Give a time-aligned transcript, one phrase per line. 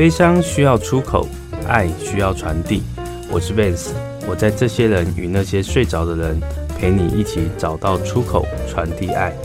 [0.00, 1.28] 悲伤需要出口，
[1.68, 2.82] 爱需要传递。
[3.30, 3.90] 我是 Vance，
[4.26, 6.40] 我在这些人与那些睡着的人，
[6.78, 9.36] 陪你一起找到出口，传递爱。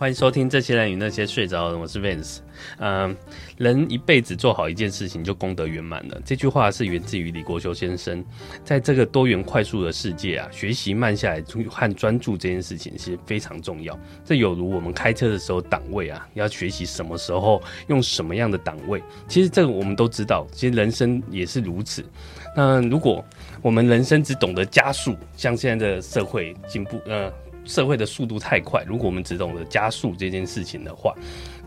[0.00, 2.38] 欢迎收听《这些人与那些睡着的人》，我是 Vance。
[2.78, 3.14] 嗯，
[3.58, 6.18] 人一辈子做好一件事情就功德圆满了。
[6.24, 8.24] 这句话是源自于李国修先生。
[8.64, 13.94] 在这个多元快速的世界啊，学习慢下来和专注这件事情其实非常重要。
[14.24, 19.02] 这有如我们开车的时候档位啊，要学习什么时候用什么样的档位。
[19.28, 22.02] 其实这个我们都知道，其实人生也是如此。
[22.56, 23.22] 那如果
[23.60, 27.30] 我们人生只懂得加速，像现在的社会进步，呃。
[27.70, 31.14] 社会的速度太快，如果我们只懂得加速这件事情的话，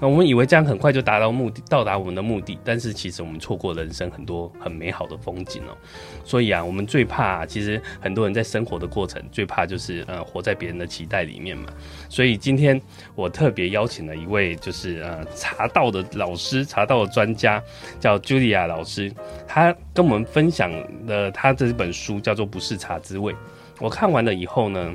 [0.02, 2.60] 那我们以为这样很快就达到目的，到达我们的目的。
[2.62, 5.78] 但是其实我们错过人生很多很美好的风景哦。
[6.26, 11.70] 所以啊，我们最怕，其实很多人在生活的过程最怕就是呃活在别人的期待里面嘛。
[12.10, 12.80] 所以今天
[13.16, 17.64] 我特别邀请了一位就是呃茶道的老师，茶道的专家
[17.98, 19.10] 叫 Julia 老师，
[19.48, 20.70] 他跟我们分享
[21.08, 23.32] 的他这本书叫做《不是茶滋味》。
[23.80, 24.94] 我看完了以后呢。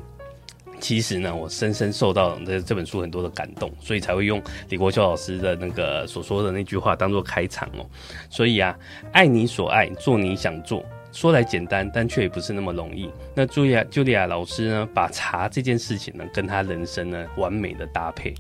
[0.89, 7.85] 其实呢，我深深受到这这本书很多的感动，所以才会用李国修老师的那个所说的那句话当做开场哦。
[8.31, 8.75] 所以啊，
[9.13, 13.11] 爱你所爱，做你想做，说来简单，但却也不是那么容易。
[13.35, 18.35] 那茱莉亚茱莉亚老师呢，把茶这件事情呢，跟他人生呢完美的搭配。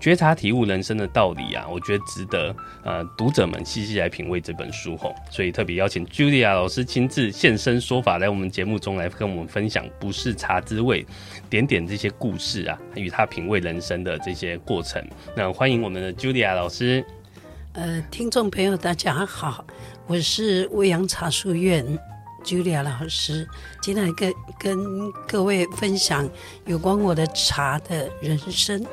[0.00, 2.54] 觉察体悟人生的道理啊，我觉得值得
[2.84, 11.04] 呃读者们细细来品味这本书吼，所以特别邀请 Julia 老师亲自现身说法，来我们节目中来跟我们分享不是茶滋味
[11.50, 15.04] 点点这些故事啊，与他品味人生的这些过程。
[15.36, 17.04] 那欢迎我们的 Julia 老师。
[17.72, 19.64] 呃，听众朋友大家好，
[20.06, 21.84] 我是未央茶书院
[22.44, 23.46] Julia 老师，
[23.82, 26.28] 今天来跟跟各位分享
[26.66, 28.86] 有关我的茶的人生。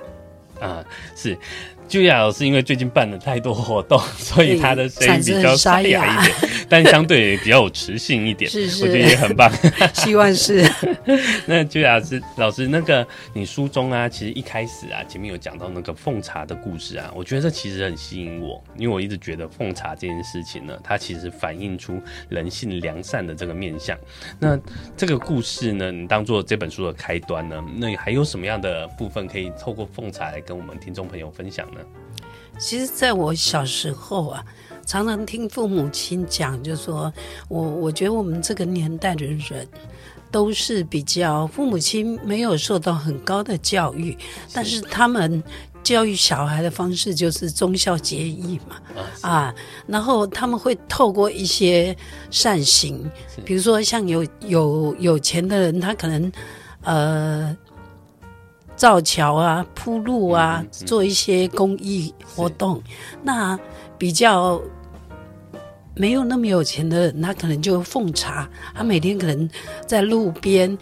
[0.59, 0.85] 啊，
[1.15, 1.37] 是。
[1.87, 6.35] 茱莉亚老师因为最近办了太多活动，所以他的声音比较沙哑一点，
[6.67, 9.51] 但相对也比较有磁性一点，是是，我觉得也很棒。
[9.93, 10.61] 希望是。
[11.45, 23.95] 那茱莉亚老师，老师那个你书中啊，其实一开始啊，前面有讲到那个奉茶的故事啊，我觉得这其实很吸引我，因为我一直觉得奉茶这件事情呢，它其实反映出人性良善的这个面相。
[24.39, 24.59] 那
[24.97, 31.63] 这个故事呢，你当做这本书的开端呢，那你还有什么样的部分可以透过奉茶来跟我们听众朋友分享？
[32.57, 34.43] 其实，在我小时候啊，
[34.85, 37.13] 常常听父母亲讲，就说
[37.47, 39.67] 我我觉得我们这个年代的人
[40.31, 44.17] 都是比较父母亲没有受到很高的教育，
[44.53, 45.43] 但是他们
[45.83, 48.77] 教育小孩的方式就是忠孝节义嘛，
[49.21, 49.55] 啊，
[49.85, 51.95] 然后他们会透过一些
[52.31, 53.09] 善行，
[53.43, 56.31] 比如说像有有有钱的人，他可能
[56.83, 57.55] 呃。
[58.75, 62.81] 造桥啊，铺路啊，做一些公益活动。
[63.23, 63.57] 那
[63.97, 64.61] 比较
[65.95, 68.49] 没有那么有钱的人，他可能就奉茶。
[68.73, 69.49] 他每天可能
[69.87, 70.77] 在路边，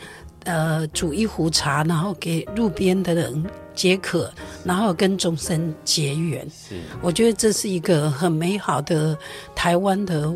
[0.45, 3.45] 呃，煮一壶茶，然后给路边的人
[3.75, 4.31] 解渴，
[4.63, 6.49] 然后跟众生结缘。
[6.49, 9.15] 是，我觉得这是一个很美好的
[9.53, 10.33] 台湾的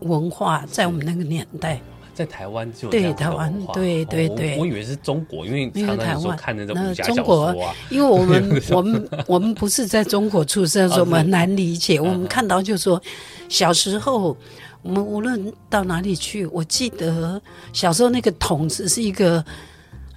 [0.00, 1.80] 文化，在我们那个年代。
[2.16, 7.52] 在台湾就对台湾对对对、哦，我以为是中国，因为常常说看那种武侠小说啊。
[7.52, 12.00] 中国，因为我们 我们我们不是在中国出生，所以我们很难理解。
[12.00, 12.98] 我们看到就说，
[13.50, 14.34] 小时候
[14.80, 17.38] 我们无论到哪里去，我记得
[17.74, 19.44] 小时候那个桶子是一个。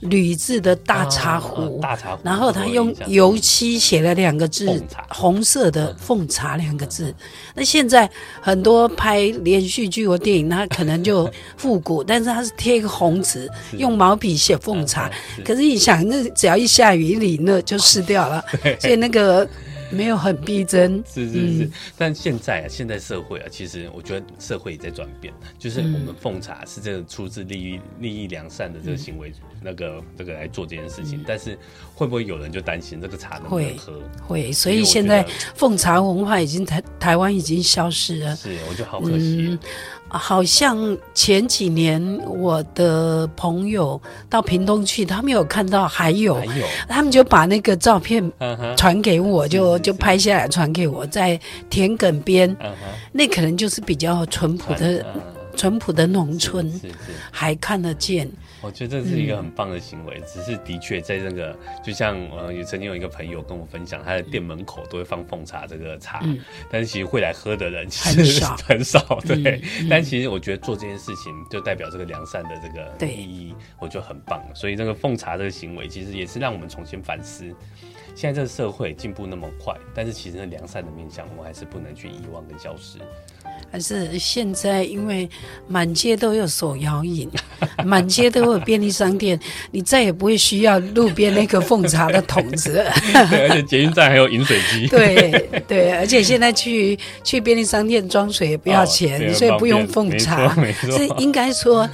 [0.01, 7.13] 铝制的大茶壶，大茶壶，然后他用油漆写了两个字，红色的“奉茶”两个字。
[7.53, 8.09] 那现在
[8.41, 15.11] 很多拍连续剧或电影，他可能就复古， 但是他是贴一个红纸，用毛笔写“奉茶”。
[15.43, 18.43] 可是你想，那只要一下雨，一淋那就 湿掉了，
[18.79, 19.47] 所以那个。
[19.89, 31.57] 没有很逼真，是是是，嗯、但现在啊，现在社会啊，其实我觉得社会也在转变，就是我们奉茶是这个出自利益、利益良善的这个行为，嗯、那个这个来做这件事情，嗯、但是
[31.95, 33.93] 会不会有人就担心这个茶能不能喝？
[34.27, 35.25] 会，会，所以现在
[35.55, 39.57] 奉茶文化已经台台湾已经消失了，是，我觉得好可惜。
[40.11, 46.65] 嗯好像前几年我的朋友到屏东去，他们有看到还有，还有。
[46.87, 48.31] 他们就把那个照片
[48.75, 51.39] 传给我，就就拍下来传给我，在
[51.69, 52.55] 田埂边，
[53.11, 55.05] 那可能就是比较淳朴的
[55.59, 56.95] 淳朴的农村，是是
[57.29, 58.31] 还看得见。
[58.61, 61.53] 我觉得这是一个很棒的行为，嗯、只是的确在那个，
[61.83, 66.39] 就像呃，也曾经有一个朋友跟我分享，他的店门口都会放奉茶这个茶，嗯、
[66.71, 69.61] 但是其实会来喝的人其实很少， 很少，对。
[69.81, 74.41] 嗯、但其实我觉得做这件事情就代表这个良善的这个意义，我觉得很棒。
[74.55, 77.53] 所以这个奉茶这个行为，其实也是让我们重新反思。
[78.15, 82.97] 现在这个社会进步那么快，但是其实那良善的面向，我们还是不能去遗忘跟消失。
[83.71, 85.29] 还是现在，因为
[85.67, 87.29] 满街都有手摇饮，
[87.85, 89.39] 满街都有便利商店，
[89.71, 92.85] 你再也不会需要路边那个奉茶的桶子。
[93.29, 94.87] 对，而且捷运站还有饮水机。
[94.89, 100.55] 对对，而且现在去去便利商店装水也不要钱，哦、所以不用奉茶。
[100.91, 101.89] 这应该说。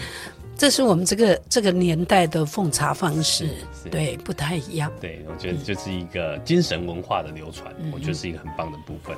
[0.57, 3.50] 这是我们这个这个年代的奉茶方式，
[3.92, 4.92] 对，不太一样。
[5.02, 9.16] 对，我觉得这是一个精神文化的流传，嗯、我觉得是一个很棒的部分。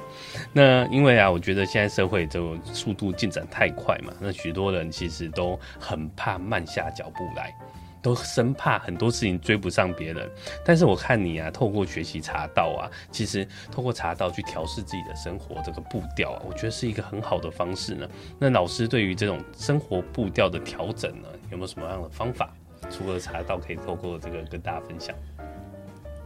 [0.51, 7.55] 那因为啊，我觉得现在社会就速度进展太快嘛，那许多人其实都很怕慢下脚步来。
[8.01, 10.29] 都生怕很多事情追不上别人，
[10.63, 18.07] 但是我看你啊，透过学习茶道啊，其实透过茶道去调试自己的生活这个步调啊，我觉得是一个很好的方式呢。
[18.39, 22.53] 那老师对于这种生活步调的调整呢，有没有什么样的方法？
[22.89, 25.13] 除了茶道，可以透过这个跟大家分享。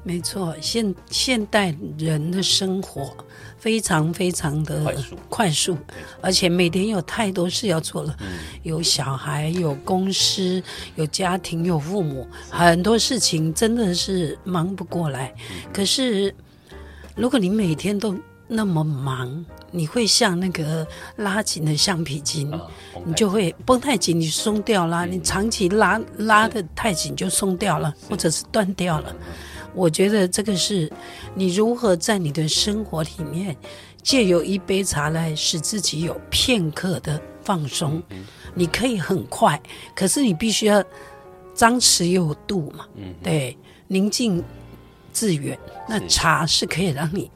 [0.04, 3.16] 没错，现现代人的生活
[3.60, 5.78] 非常非常的快速，快速，
[6.22, 8.28] 而且每天有太多事要做了，嗯、
[8.64, 10.62] 有小孩，有公司，
[10.96, 15.32] 有家庭，有父母，很多事情真的是忙不过来。
[15.52, 16.34] 嗯、可是，
[17.16, 18.16] 如果你每天都
[18.48, 20.86] 那么忙，你会像那个
[21.18, 22.60] 拉紧的橡皮筋，啊、
[23.06, 29.16] 你就会绷太紧，你松掉了；嗯、你长期拉拉的太紧，就松掉了，或者是断掉了。
[29.74, 30.92] 我觉得这个是
[31.36, 33.56] 你如何在你的生活里面
[34.02, 38.02] 借由一杯茶来使自己有片刻的放松。
[38.54, 39.62] 你可以很快，
[39.96, 40.84] 可是你必须要
[41.54, 42.86] 张弛有度嘛。
[43.24, 43.58] 对，
[43.88, 44.44] 宁静
[45.14, 45.58] 致远。
[45.88, 47.30] 那茶是可以让你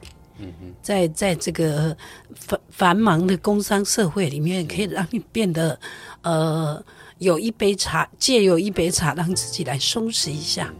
[0.82, 1.96] 在在这个
[2.34, 5.78] 繁繁忙的工商社会里面，可以让你变得
[6.22, 6.82] 呃
[7.18, 10.72] 有一杯茶，借由一杯茶让自己来松弛一下。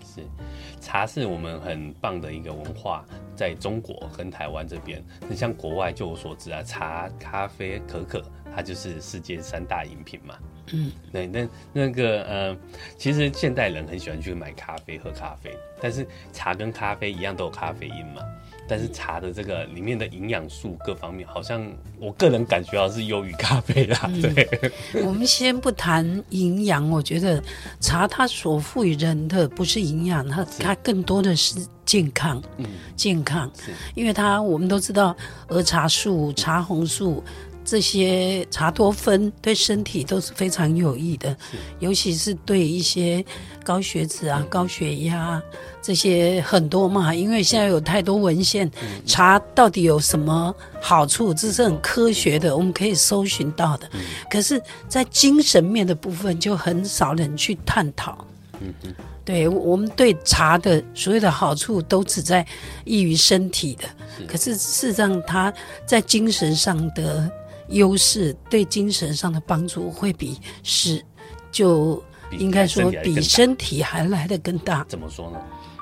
[0.86, 3.04] 茶是我们很棒的一个文化，
[3.34, 8.22] 在中国跟台湾这边，你像国外，就我所知啊，茶、咖啡、可可，
[8.54, 10.36] 它就是世界三大饮品嘛。
[10.72, 12.56] 嗯，对，那那个呃，
[12.98, 18.22] 其实现代人很喜欢去买咖啡喝咖啡，但是茶跟咖啡一样都有咖啡因嘛。
[18.68, 21.64] 但是茶的这个里面的营养素各方面，好像
[22.00, 24.10] 我个人感觉到是优于咖啡啦。
[24.20, 27.40] 对，嗯、我们先不谈营养，我觉得
[27.78, 32.42] 茶它所赋予人的不是营养，它它更多的是健康。
[32.56, 32.66] 嗯，
[32.96, 35.16] 健康，是因为它我们都知道
[35.46, 37.22] 儿茶素、茶红素。
[37.66, 41.36] 这些茶多酚对身体都是非常有益的，
[41.80, 43.22] 尤其是对一些
[43.64, 45.42] 高血脂啊、高血压
[45.82, 47.12] 这些很多嘛。
[47.12, 53.88] 因为现在有太多文献，嗯、茶到底有什么好处，这是很科学的，我们可以搜寻到的。
[53.94, 58.24] 嗯、可是，在精神面的部分，就很少人去探讨。
[58.60, 62.46] 嗯嗯，对，我们对茶的所有的好处都只在
[62.84, 63.82] 益于身体的，
[64.16, 65.52] 是可是事实上，它
[65.84, 67.28] 在精神上的。
[67.68, 71.04] 优势对精神上的帮助会比是，
[71.50, 72.02] 就
[72.38, 74.84] 应该说比身体还来得更大。
[74.88, 75.38] 怎么说呢？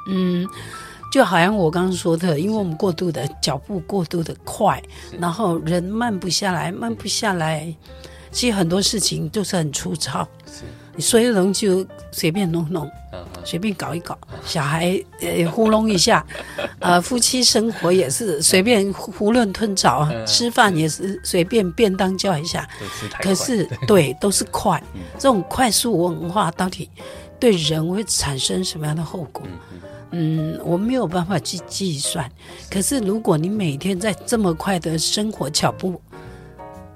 [0.09, 0.49] 嗯，
[1.13, 4.83] 就好像我刚刚说的，因为我们过度的脚步过度的快，
[5.19, 7.75] 然后人慢不下来，慢不下来，
[8.31, 10.29] 其实很多事情都是很粗糙。
[10.47, 10.65] 是。
[10.97, 12.91] 你所有人就随便弄弄，
[13.45, 16.25] 随便搞一搞，小孩呃糊弄一下，
[16.79, 22.69] 呃夫妻生活也是随便囫囵吞枣，吃饭也是随便便当叫一下。
[23.21, 24.83] 可是 对，都是快，
[25.19, 26.89] 这种快速文化到底
[27.41, 29.43] 对人会产生什么样的后果？
[30.17, 32.31] 嗯，我没有办法去计算。
[32.71, 36.01] 可是如果你每天在这么快的生活脚步、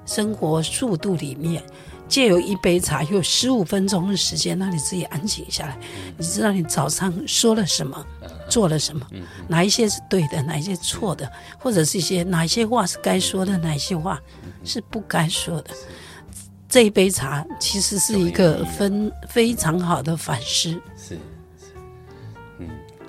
[0.05, 1.61] 生活速度里面，
[2.09, 5.77] 借由一杯茶，有十五分钟的时间，让你自己安静下来。
[6.17, 8.05] 你知道你早上说了什么，
[8.49, 9.05] 做了什么，
[9.47, 14.19] 哪一些是对的，哪一些错的，或者是一些哪一些话是该说的，哪一些话
[14.65, 15.69] 是不该说的。
[16.67, 20.79] 这一杯茶其实是一个分非常好的反思。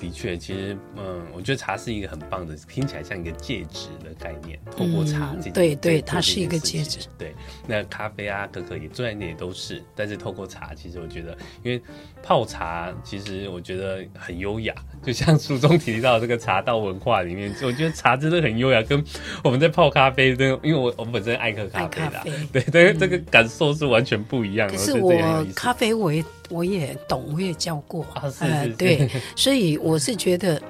[0.00, 4.58] 的确，其实，嗯，我觉得茶是一个很棒的，听起来像一个戒指的概念。
[4.74, 7.00] 透过茶嗯、对对，它是一个戒指。
[7.18, 7.34] 对，
[7.66, 11.80] 那咖啡啊、可可也在那也都是，但是透过茶，其实我觉得，因为
[12.22, 14.74] 泡茶，其实我觉得很优雅。
[15.02, 19.04] 就像书中提到这个茶道文化里面，我觉得茶真的很优雅，跟
[19.44, 24.74] 我们在泡咖啡，那因为我我本身爱喝咖啡的，啡对，但是这个感受是完全不一样的。
[24.76, 25.12] 可是我
[25.54, 26.24] 咖啡我也。
[26.50, 28.04] 我也懂，我也教过。
[28.12, 28.44] 啊，是是是。
[28.44, 30.60] 呃，对，所以我是觉得。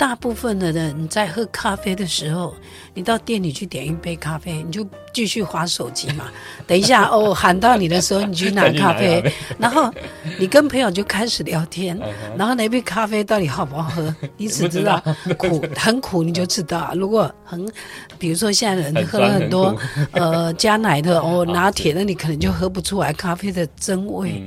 [0.00, 2.54] 大部分的人在喝咖啡的时候，
[2.94, 6.24] 你到店里去点一杯咖啡，你就继续划手机嘛。
[6.66, 9.22] 等一下哦，喊到你的时候，你去拿 咖啡，
[9.58, 9.92] 然后
[10.38, 12.00] 你跟朋友就开始聊天，
[12.34, 14.98] 然后那杯咖啡到底好不好喝， 你只知道
[15.36, 16.94] 苦，很苦你就知道。
[16.94, 17.70] 如果很，
[18.18, 19.76] 比如说现在人喝了很多
[20.12, 24.42] 呃加奶的哦拿铁，那你可能就喝不出来咖啡的真味。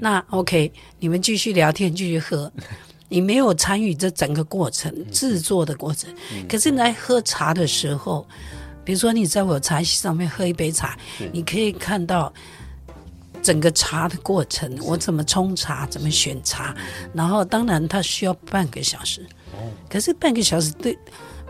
[0.00, 2.50] 那 OK，你们继续聊天，继续喝。
[3.14, 6.12] 你没有参与这整个过程制作的过程，
[6.48, 8.26] 可是你在喝茶的时候，
[8.82, 10.98] 比如说你在我茶席上面喝一杯茶，
[11.32, 12.34] 你可以看到
[13.40, 16.74] 整个茶的过程，我怎么冲茶，怎么选茶，
[17.12, 19.24] 然后当然它需要半个小时，
[19.88, 20.98] 可是半个小时对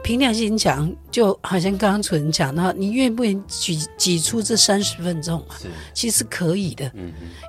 [0.02, 5.56] 凭良心讲，就好像刚刚主持人讲到，你愿不愿意挤挤出这三十分钟啊？
[5.94, 6.92] 其实可以的，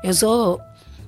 [0.05, 0.57] 有时候。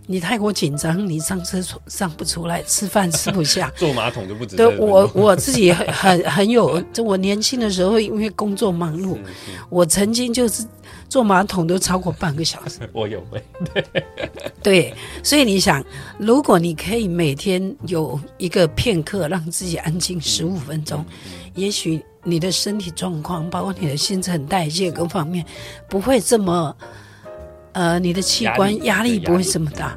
[0.10, 4.56] 你太过紧张，你上厕所上不出来，吃饭吃不下， 坐马桶就不止。
[4.56, 9.18] 对，我我自己很很很有，就我年轻的时候，因为工作忙碌，
[9.70, 10.66] 我曾经就是
[11.10, 12.80] 坐马桶都超过半个小时。
[12.94, 13.22] 我有
[13.74, 13.84] 对，
[14.64, 15.84] 对，所以你想，
[16.18, 21.06] 如果你可以每天有一个片刻让自己安静十五分钟，
[21.54, 25.46] 也许你的身体状况，包括你的新陈代谢各方面，
[25.90, 26.74] 不会这么。
[27.78, 29.96] 呃，你的器官压力不会这么大，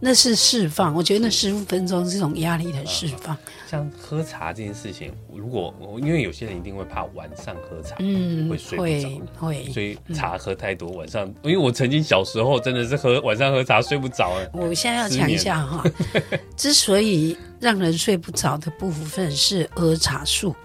[0.00, 0.94] 那是释放。
[0.94, 3.36] 我觉得那十五分钟是这种压力的释放。
[3.70, 14.32] 像喝茶这件事情，如果因为有些人一定会怕晚上喝茶，嗯，会睡不着，会，所以茶喝太多，晚上，因为我曾经小时候真的是喝晚上喝茶睡不着。
[14.54, 15.84] 我现在要讲一下哈，
[16.56, 20.56] 之所以让人睡不着的部分是喝茶素，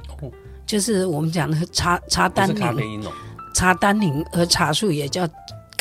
[0.65, 3.03] 就是我们讲的茶茶单宁，
[3.53, 5.27] 茶单宁和茶素也叫。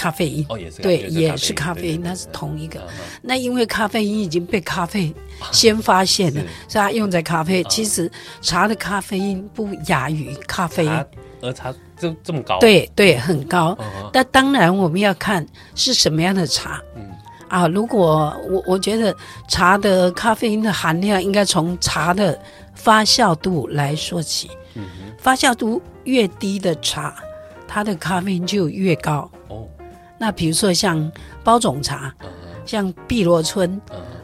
[0.04, 2.78] 咖啡因哦，也是对，也是咖啡因，那是同一个。
[3.22, 5.10] 那因为咖啡因已经被咖啡
[5.50, 7.64] 先发现了，所以它用在咖啡。
[7.64, 8.10] 其实
[8.42, 11.04] 茶的咖啡因不亚于咖啡因，
[11.40, 12.58] 而茶这这么高？
[12.58, 13.74] 对对，很高。
[14.12, 16.82] 但当然我们要看是什么样的茶。
[16.96, 17.10] 嗯
[17.48, 19.16] 啊，如果我我觉得
[19.48, 22.38] 茶的咖啡因的含量应该从茶的
[22.74, 24.50] 发酵度来说起。
[24.74, 24.84] 嗯，
[25.16, 27.14] 发酵度越低的茶，
[27.66, 29.30] 它的咖啡因就越高。
[30.24, 30.26] 哦。
[30.26, 31.12] 那比如说像
[31.42, 32.12] 包种茶，
[32.64, 33.80] 像碧螺春，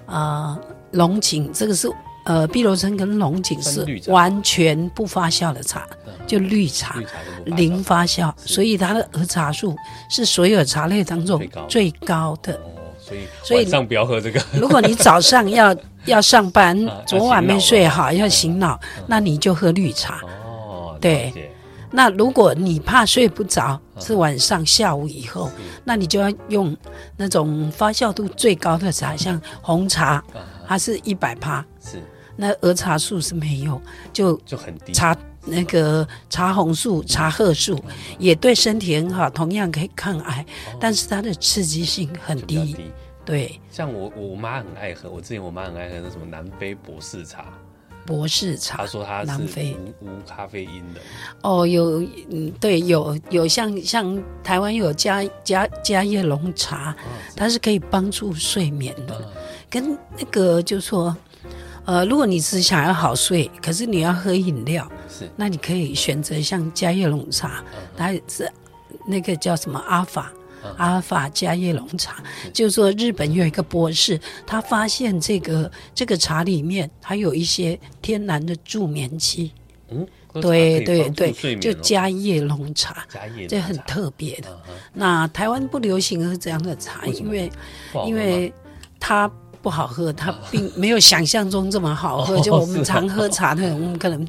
[0.06, 0.58] 呃，
[0.92, 1.90] 龙井，这个是
[2.24, 5.86] 呃，碧螺春跟龙井是完全不发酵的茶，
[6.26, 6.96] 就绿茶，
[7.44, 9.76] 零发酵，所以它的儿茶素
[10.08, 12.58] 是所有茶类当中最高的。
[12.98, 14.40] 所以，所以晚上不要喝这个。
[14.52, 15.74] 如果你早上要
[16.06, 16.76] 要上班，
[17.06, 20.20] 昨晚没睡好要醒脑，那你就喝绿茶。
[20.44, 21.49] 哦，对。
[21.90, 25.50] 那如果你怕睡不着，是晚上下午以后，
[25.84, 26.76] 那你就要用
[27.16, 30.22] 那种发酵度最高的茶，像红茶，
[30.66, 32.02] 它是一百趴，是。
[32.36, 33.80] 那儿茶素是没有，
[34.12, 34.92] 就就很低。
[34.92, 37.78] 茶那个茶红素、茶褐素
[38.18, 40.46] 也对身体很好，同样可以抗癌，
[40.78, 42.76] 但是它的刺激性很低。
[43.26, 47.44] 对，像我我妈很爱喝，我之前我妈很爱喝那什么南非博士茶。
[48.10, 51.00] 博士茶，他说他是南非无咖啡因的。
[51.42, 56.92] 哦，有，嗯，对，有有像像台湾有加加加叶龙茶，
[57.36, 59.24] 它是可以帮助睡眠的。
[59.70, 61.16] 跟那个就说，
[61.84, 67.62] 呃，如果你只想要好睡，可是你要喝饮料，是，那你可以选择像加叶龙茶，
[67.96, 68.50] 它是
[69.06, 70.32] 那个叫什么阿法。
[70.76, 79.52] 阿尔法加叶龙茶，就是说日本有一个博士，他发现这个这个茶里面还有一些天然的助眠剂。
[79.90, 80.06] 嗯，
[80.40, 83.06] 对对对，就加叶龙茶，
[83.48, 84.60] 这很特别的。
[84.92, 87.50] 那台湾不流行喝这样的茶，因为
[88.06, 88.52] 因为
[88.98, 89.30] 它。
[89.62, 92.38] 不好喝，它并没有想象中这么好喝。
[92.40, 94.26] 就我们常喝茶的人， 我们可能，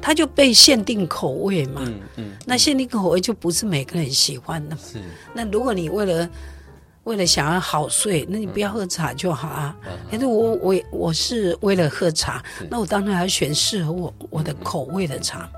[0.00, 1.82] 它就被限定口味嘛。
[2.46, 4.76] 那限定口味就不是每个人喜欢的。
[4.76, 5.00] 是。
[5.34, 6.28] 那如果你为了
[7.04, 9.76] 为了想要好睡，那你不要喝茶就好啊。
[10.10, 15.48] 可是我我我是为了喝茶，那我当然要选适合我我的口味的茶。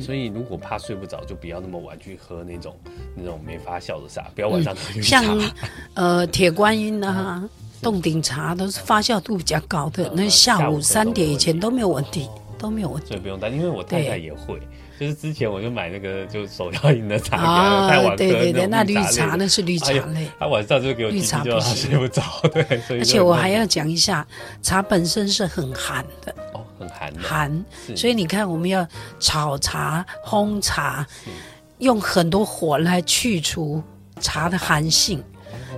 [0.00, 2.76] 所以如果怕睡不着，就不要那么晚去喝那种
[3.16, 5.00] 那种没发酵的茶，不要晚上喝。
[5.00, 5.52] 像
[5.94, 7.48] 呃铁观音啊。
[7.82, 13.08] 冻顶茶都是发酵度比较高的，那下午三点以前都没有问题，都没有问题。
[13.08, 14.60] 所以不用担心，因为我太太也会，
[14.98, 18.16] 就是之前我就买那个就手摇饮的茶，太晚喝。
[18.16, 22.22] 对对对，那绿茶那是绿茶类，他晚上就给我绿茶，就睡不着。
[22.52, 22.62] 对，
[22.98, 24.26] 而且我还要讲一下，
[24.60, 27.12] 茶本身是很寒的哦，很寒。
[27.18, 27.64] 寒，
[27.96, 28.86] 所以你看我们要
[29.18, 31.06] 炒茶、烘茶，
[31.78, 33.82] 用很多火来去除
[34.20, 35.24] 茶的寒性。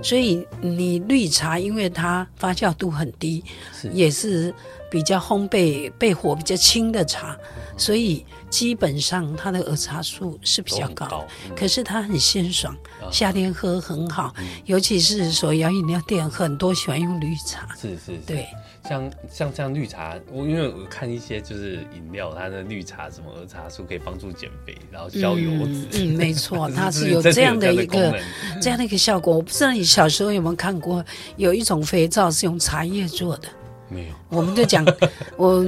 [0.01, 3.89] 所以你绿茶因为它发酵度很低，是。
[3.89, 4.53] 也是
[4.89, 7.37] 比较烘焙焙火比较轻的茶，
[7.77, 18.47] 所以基本上它的儿茶素是比较高，高嗯、可是它很鲜爽，啊、夏天喝很好，嗯、尤其是手摇饮料店很多喜欢用绿茶，是是，是，对。
[18.85, 25.87] 像像像绿茶，我因为我看一些就是饮料，它的绿茶什么儿茶素可以帮助减肥，然后消油脂。
[25.93, 28.19] 嗯，嗯，没错， 它是有这样的一个
[28.61, 29.37] 这样的一个效果。
[29.37, 31.01] 我不知道你小时候有没有看过，
[31.37, 33.47] 有一种肥皂是用茶叶做的。
[33.93, 34.13] 没有。
[34.29, 34.83] 我们就讲，
[35.37, 35.63] 我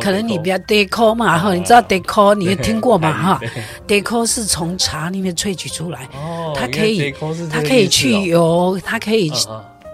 [0.00, 3.40] 可能你比较 deco 嘛哈，你知道 deco 你也听过嘛哈
[3.88, 6.08] ？deco 是从茶里面萃取出来，
[6.54, 7.12] 它可以
[7.50, 9.32] 它可以去油，它可以。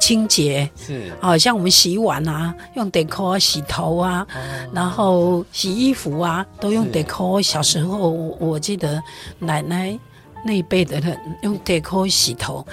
[0.01, 4.39] 清洁是啊，像我们洗碗啊，用 Deco 洗头啊，哦、
[4.73, 8.09] 然后洗衣服啊，都用 Deco 是小时候
[8.39, 9.03] 我记得
[9.41, 9.99] 奶奶。
[10.45, 12.67] 那一辈的人用 Deco 洗头，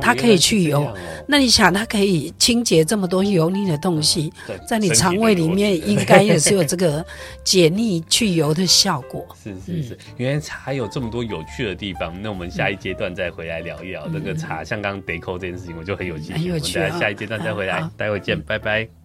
[0.00, 0.92] 它可以去油。
[1.26, 4.32] 那你想，它可以清洁这么多油腻的东西，
[4.68, 7.04] 在你肠胃里面应该也是有这个
[7.44, 9.26] 解腻去油的效果。
[9.42, 12.14] 是是是，原来茶有这么多有趣的地方。
[12.20, 16.32] 那我们下一阶段再回来聊一聊那个茶，像刚刚 Deco 这件事情，我就很有兴趣。
[16.34, 16.78] 很有趣。
[16.78, 19.01] 我们下一阶段再回来，待会见，拜拜。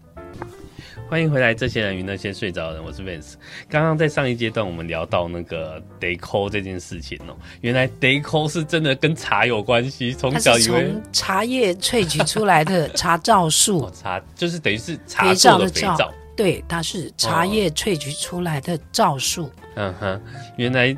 [1.10, 3.36] 欢迎回来，这些人与那些睡着的人，我是 Vance。
[3.70, 10.14] 刚刚在上一阶段，我们聊到那个 Deco 这件事情哦，原来 Deco 是真的跟茶有关系。
[10.14, 19.46] 从小以为茶叶萃取出来的茶皂素， 哦、茶就是等于是茶皂的肥皂，对，它是茶叶萃取出来的皂素。
[19.46, 20.22] 哦、嗯哼，
[20.58, 20.94] 原来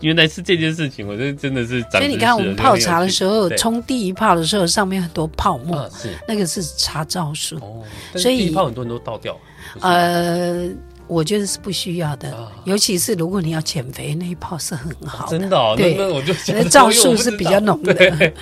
[0.00, 1.80] 原来是这件事情，我这真的是。
[1.90, 5.88] 所以你看，我们泡茶的时候，冲第一泡的时候，上面很多泡沫，
[6.28, 7.56] 那个是茶皂素。
[7.56, 7.82] 哦，
[8.16, 9.38] 所以第一泡很多人都倒掉。
[9.80, 10.68] 呃，
[11.06, 15.38] 我觉得是不需要的，啊、尤其是如果你要减肥，那一泡是很好的。
[15.38, 18.32] 真的、哦，对，那我就那皂素是比较浓的。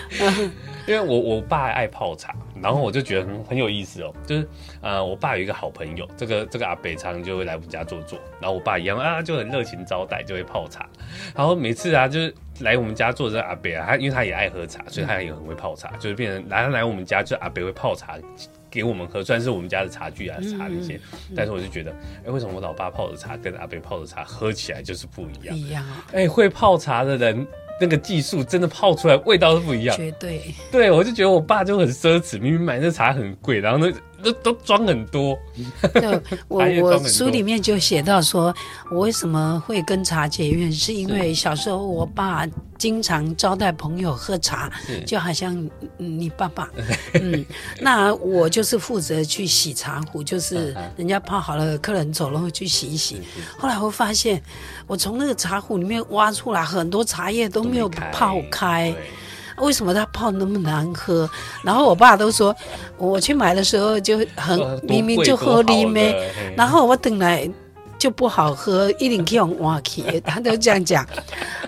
[0.87, 4.15] 因为我 我爸爱泡茶，然后我就觉得很很有意思哦。
[4.27, 4.49] 就是
[4.81, 10.89] 呃，我爸有一个好朋友，这个这个阿北常就会来我们家坐坐，然后我爸一样啊，就很热情招待，就会泡茶。
[11.35, 18.17] 然后每次啊，就是来我们家坐这个阿北啊，他因为他也爱喝茶，所以他也很会泡茶，就是变成来来我们家就阿北会泡茶。
[18.73, 20.99] 给我们喝，虽然是我们家的茶具啊、茶那些，
[21.29, 21.95] 嗯、但是我就觉得，
[22.25, 25.55] 哎，为什么我老爸泡的茶跟阿北泡的茶喝起来就是不一样？
[25.55, 26.03] 一样啊！
[26.15, 27.47] 哎，会泡茶的人，
[27.81, 29.97] 那个技术真的泡出来味道是不一样。
[29.97, 30.43] 绝对。
[30.71, 33.93] 对，我就觉得我爸就很奢侈，明明买那茶很贵，然后那。
[34.23, 35.37] 都都装很多，
[35.93, 38.55] 对，我 我书里面就写到说，
[38.91, 42.47] 我为什么会跟茶结怨，是因为小时候我爸
[42.79, 44.71] 经常招待朋友喝茶，
[45.05, 46.71] 就好像你爸爸，
[47.15, 47.45] 嗯，
[47.81, 53.21] 那我就是负责去洗茶壶，就是人家泡好了，客人走了会去洗一洗。
[53.59, 54.41] 后来我发现，
[54.87, 58.95] 我从那个茶壶里面挖出来很多茶叶都没有泡开。
[59.63, 61.29] 为什么他泡那么难喝？
[61.63, 62.55] 然后我爸都说，
[62.99, 66.15] 我去买的时候就很明明就喝里面，
[66.57, 67.49] 然后我等来
[67.99, 71.07] 就不好喝，一定可以用挖起， 他都这样讲。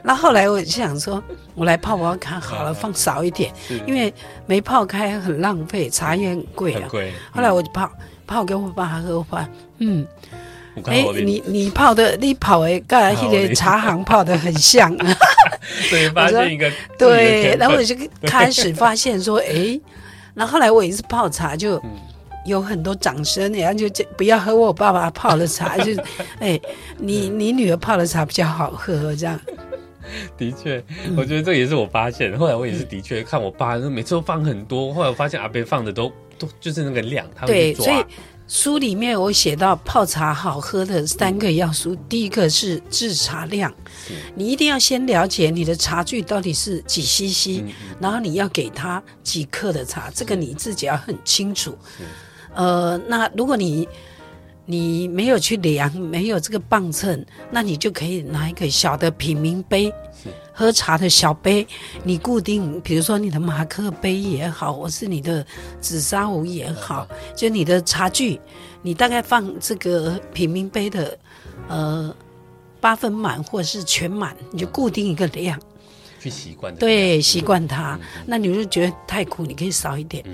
[0.03, 1.23] 那后，后来我就想说，
[1.55, 3.53] 我来泡泡看好了，放少一点，
[3.87, 4.13] 因为
[4.47, 6.89] 没泡开很浪费，茶叶很贵啊。
[7.33, 7.91] 后来我就泡
[8.27, 10.07] 泡给我爸喝，我爸嗯。
[10.87, 14.95] 哎、欸，你你泡的，你泡的跟那个茶行泡的很像，
[15.91, 19.81] 对发现一个对，然后我就开始发现说，哎、欸，
[20.35, 21.81] 然后后来我一次泡茶就
[22.45, 25.95] 有很多掌声，然后就不要喝我爸爸泡的茶，就
[26.41, 26.63] 哎、欸，
[26.99, 29.41] 你你女儿泡的茶比较好喝，这样。
[30.37, 30.83] 的确，
[31.17, 32.37] 我觉得这也是我发现。
[32.39, 38.07] 后来我也是的确看我爸，每次都放很多，后来我发现阿伯放的都都就是那个量，他会去抓。
[38.47, 43.73] 书里面我写到泡茶好喝的三个要素，第一个是制茶量，
[44.35, 47.65] 你一定要先了解你的茶具到底是几 CC，
[47.99, 51.77] 然后你要给他几克的茶，这个你自己要很清楚。
[52.55, 53.89] 呃，那如果你
[54.67, 59.93] 你没有去量，没有这个磅秤，那你就可以拿一个小的品茗杯。
[60.55, 61.67] 喝茶的小杯，
[62.05, 65.45] 你固定，比如说你的马克杯也好，或是你的
[65.81, 68.41] 紫砂壶也好，就你的茶具，
[68.81, 71.19] 你大概放这个品茗杯的，
[71.69, 72.15] 呃，
[72.81, 75.61] 八分满或者是全满，你就固定一个量，
[76.25, 76.75] 去习惯。
[76.77, 77.99] 对，习惯它。
[78.25, 80.25] 那你就觉得太苦，你可以少一点；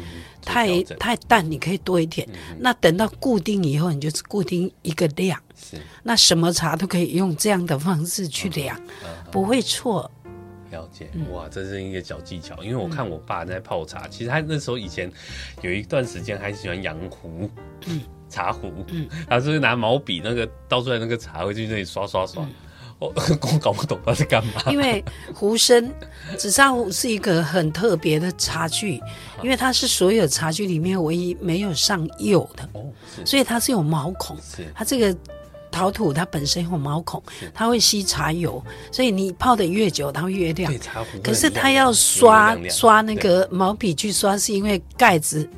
[0.41, 2.29] 太太淡，你可以多一点。
[2.59, 5.41] 那等到固定以后，你就是固定一个量。
[5.57, 5.77] 是。
[6.05, 8.81] 那什么茶都可以用这样的方式去量。
[9.33, 10.09] 不会错，
[10.71, 12.63] 了解哇，这是一个小技巧。
[12.63, 15.11] 因为我看我爸在泡茶，其实他那时候以前
[15.63, 17.51] 有一段时间还喜欢养壶，
[18.29, 18.73] 茶壶，
[19.29, 22.47] 他是拿毛笔那个倒出来那个茶，会去那里刷刷刷。
[23.01, 23.13] 我
[23.53, 24.63] 我搞不懂他是干嘛。
[24.71, 25.93] 因为壶身
[26.39, 29.01] 紫砂壶是一个很特别的茶具，
[29.43, 32.85] 因为它是所有茶具里面唯一没有上釉的，哦，
[33.25, 35.17] 所以它是有毛孔，是它这个。
[35.73, 37.23] 陶土它本身有毛孔，
[37.55, 38.61] 它会吸茶油，
[38.91, 40.75] 所以你泡的越久，它会越亮。
[41.23, 45.49] 可是它要刷刷那个毛笔去刷，是因为盖子。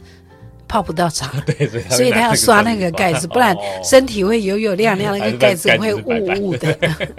[0.72, 3.54] 泡不到茶， 对，所以他要刷那个盖子，不然
[3.84, 6.00] 身体会油油亮亮，那个盖子会雾
[6.40, 6.72] 雾的。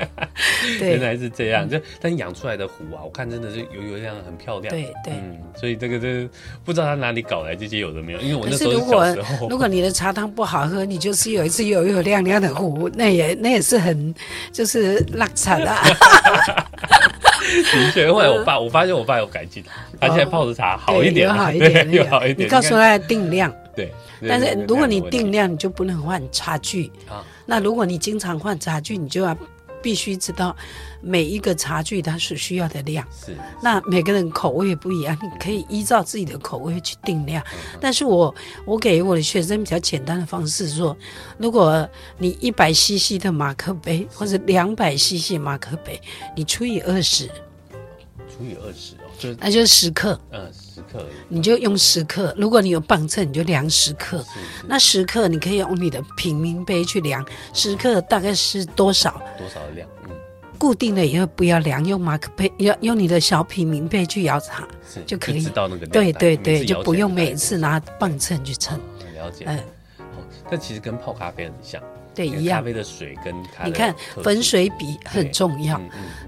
[0.80, 1.70] 对，原来是这样。
[1.70, 4.74] 就但养出来的壶啊，我看真的是油油亮，很漂亮。
[4.74, 6.28] 对对，嗯，所以这个这
[6.66, 14.16] 不知道他哪里搞来这些有的没有，因为我那时候小时候，如果你的茶汤不好喝，你就是有一次油油亮亮的壶，那也那也是很
[14.52, 15.84] 就是烂惨啊。
[17.62, 19.64] 的确，后来我爸， 我发现我爸有改进，
[20.00, 22.48] 他现在泡的茶好一点，好一点，又好一点。
[22.48, 23.92] 你告诉他定量，对。
[24.28, 27.24] 但是如果你定量，你就不能换茶具啊。
[27.46, 29.38] 那如果你经常换茶具，你就要
[29.84, 30.56] 必须知道
[31.02, 33.06] 每一个茶具它所需要的量。
[33.14, 33.38] 是。
[33.62, 37.44] 那每个人口味不一样，你可以依照自己的口味去定量。
[37.80, 38.34] 但是我
[38.66, 40.98] 我给我的学生比较简单的方式说，
[41.38, 46.02] 如果你一百 CC 的马克杯或者两百 CC 马克杯，
[46.36, 47.30] 你除以二十。
[48.44, 50.20] 除以二十哦，就是那就是十克。
[50.32, 51.06] 嗯，十克。
[51.30, 52.34] 你就用十克。
[52.38, 54.24] 如果你有磅秤，你就量十克。
[54.68, 59.22] 那十克你可以用你的品茗杯去量，十克大概是多少？
[59.38, 59.88] 多少的量？
[60.06, 60.10] 嗯。
[60.60, 64.68] 固定的以后不要量，用马克杯，要用你的小品茗杯去摇茶
[65.06, 65.42] 就可以。
[65.42, 65.92] 知道那个量。
[65.92, 68.80] 对对对，就不用每次拿磅秤去称。
[69.16, 69.46] 了解。
[69.48, 69.60] 嗯。
[70.50, 71.82] 但其实跟泡咖啡很像。
[72.16, 72.60] 对，一样。
[72.60, 73.70] 咖啡的水跟咖啡。
[73.70, 75.82] 你看粉水比很重要，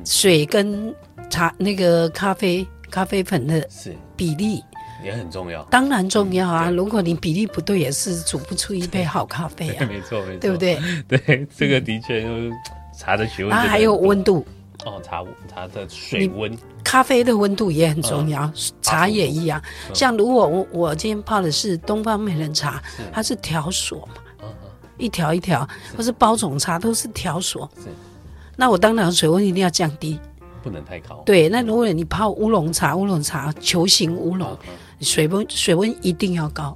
[0.04, 0.94] 水跟。
[1.28, 3.68] 茶那个咖啡咖啡粉的
[4.16, 4.64] 比例
[5.04, 6.70] 也很重要，当然重要啊！
[6.70, 9.86] 如果你比例不对，也是煮不出一杯好咖啡啊。
[9.90, 10.78] 没错，没错，对不对？
[11.10, 12.52] 对，这个的确就是
[12.96, 13.52] 茶的学问。
[13.52, 14.46] 它还有温度
[14.86, 18.50] 哦，茶茶的水温，咖啡的温度也很重要，
[18.84, 19.60] 茶也一样。
[19.96, 24.22] 像如果我我今天泡的是东方美人茶，它是条索嘛，
[24.98, 27.70] 一条一条，或是包种茶都是条索。
[28.56, 30.20] 那我当然水温一定要降低。
[30.64, 31.22] 不能太高。
[31.26, 34.58] 对，那如果你泡乌龙茶，乌龙茶球形乌龙，
[35.00, 36.76] 水温水温一定要高，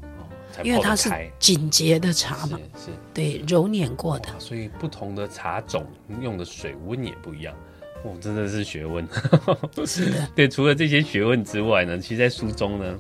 [0.63, 4.27] 因为它是紧结的茶嘛，是，对，揉捻过的。
[4.38, 5.84] 所以不同的茶种
[6.21, 7.55] 用的水温也不一样，
[8.03, 9.08] 哦，真的是学问。
[9.88, 12.99] 是的， 对，除了这些学问之外呢，其实在书中呢。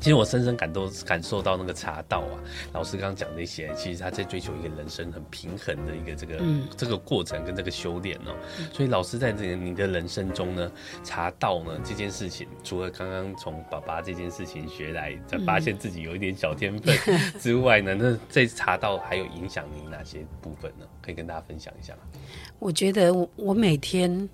[0.00, 2.34] 其实我深深感动感受到那个茶道啊，
[2.72, 8.34] 老师刚刚讲那些，其实他在追求一个人生很平衡的一个这个、嗯、这个过程跟这个修炼哦。
[8.72, 10.72] 所以老师在这个你的人生中呢，
[11.04, 16.96] 茶道呢这件事情，除了刚刚从爸爸这件事情学来，才发现自己有一点小天分
[17.38, 20.86] 之外呢，那在茶道还有影响你哪些部分呢？
[21.02, 22.00] 可以跟大家分享一下吗。
[22.58, 24.26] 我觉得我我每天。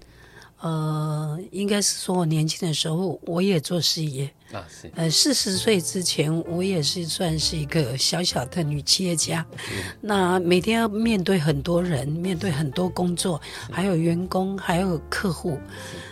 [0.61, 4.91] 呃，应该是说我年轻的时候，我也做事业啊，是。
[4.95, 9.45] 呃，四十岁之前，我也是算是一个小小的女企业家。
[10.01, 13.41] 那每天要面对很多人，面对很多工作，
[13.71, 15.59] 还有员工，还有客户。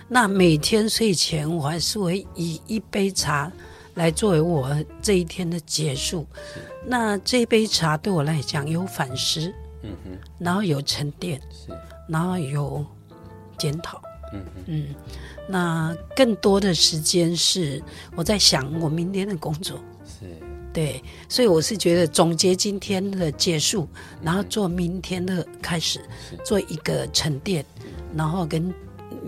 [0.08, 3.50] 那每天睡前，我还是会以一杯茶
[3.94, 6.26] 来作为我这一天的结束。
[6.86, 9.50] 那这杯茶对我来讲有反思，
[9.82, 11.72] 嗯哼，然后有沉淀，是，
[12.06, 12.84] 然后有
[13.56, 14.02] 检讨。
[14.34, 14.94] 嗯嗯，
[15.48, 17.82] 那更多的时间是
[18.16, 20.26] 我在想我明天的工作，是，
[20.72, 23.88] 对，所以我是觉得总结今天的结束，
[24.22, 26.00] 然后做明天的开始，
[26.44, 27.64] 做一个沉淀，
[28.14, 28.74] 然后跟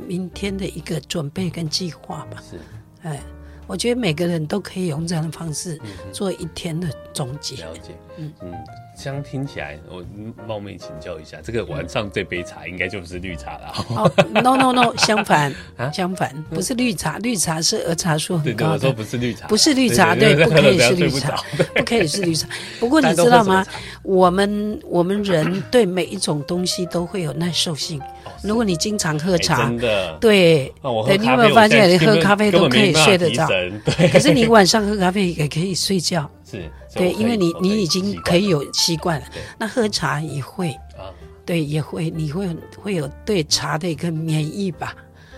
[0.06, 2.42] 明天的一个准备跟计划吧。
[2.50, 2.58] 是，
[3.02, 3.22] 哎，
[3.66, 5.80] 我觉得每个人都可以用这样的方式
[6.12, 7.56] 做一天的总结。
[7.64, 8.32] 了解，嗯。
[8.42, 8.52] 嗯。
[8.98, 10.02] 这样听起来，我
[10.48, 13.72] 冒昧请教一下，这个晚上这杯茶应该就不是绿茶了。
[13.90, 21.36] 哦，no no no， 相反啊，相反不是绿茶，绿茶是儿茶素很高我说不是绿茶，不是绿茶，对，不可以是绿茶，
[21.76, 22.48] 不可以是绿茶。
[22.80, 23.64] 不过你知道吗？
[24.02, 28.00] 我们我们人对每一种东西都会有耐受性。
[28.46, 30.72] 如果你经常喝茶，真的对，
[31.06, 33.46] 对，你有没有发现你喝咖啡都可以睡得着？
[33.48, 36.30] 对， 可是你晚上喝咖啡也可以睡觉。
[36.48, 36.62] 是。
[36.94, 39.26] 对，因为你你已经可以有习惯了，
[39.58, 41.12] 那喝茶也会啊，
[41.44, 42.48] 对，也会，你会
[42.82, 44.94] 会有对茶的一个免疫吧。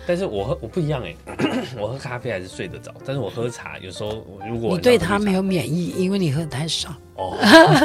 [0.08, 1.14] 但是我喝我不一样哎，
[1.78, 7.36] 我喝咖啡还是睡得着，但是我喝茶有时候如果你对它没有免疫，因为你喝太少哦。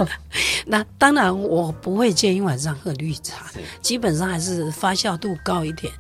[0.66, 5.92] 那当然我不会建议晚上喝绿茶，基本上还是发酵度高一点。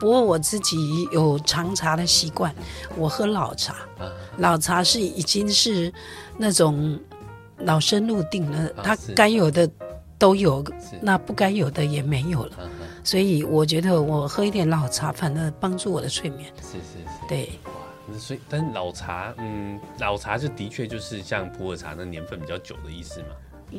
[0.00, 0.76] 不过我自己
[1.12, 2.52] 有尝茶的习惯，
[2.96, 3.76] 我喝老茶，
[4.38, 5.92] 老茶是已经是
[6.36, 6.98] 那种。
[7.62, 9.68] 老生入定了，它该有的
[10.16, 10.64] 都有，
[11.02, 12.52] 那不该有的也没有了。
[13.04, 16.52] 所以我觉得我喝一点老茶，反而帮助我的睡眠。
[16.60, 17.50] 是是是，对。
[17.64, 23.28] 哇，所以但是老茶，嗯，老茶就的确就是像普洱茶那年份比较久的意思嘛。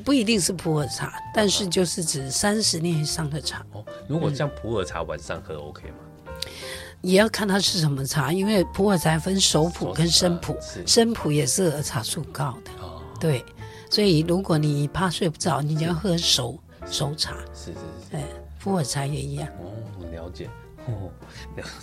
[0.06, 3.66] 不一定是普洱茶，但是就是指三十年以上的茶。
[3.72, 5.96] 哦，如果像普洱茶晚上喝 OK 吗？
[6.28, 6.52] 嗯，
[7.02, 10.56] 也要看它是什么茶，因为普洱茶分熟普跟生普，
[10.86, 12.72] 生普也是儿茶素高的。
[12.84, 13.44] 哦，对，
[13.90, 17.34] 所以如果你怕睡不着，你就要喝熟熟茶。
[17.56, 18.22] 是是是，对，
[18.60, 19.48] 普洱茶也一样。
[19.60, 20.50] 哦，我了解。
[20.86, 21.12] 哦，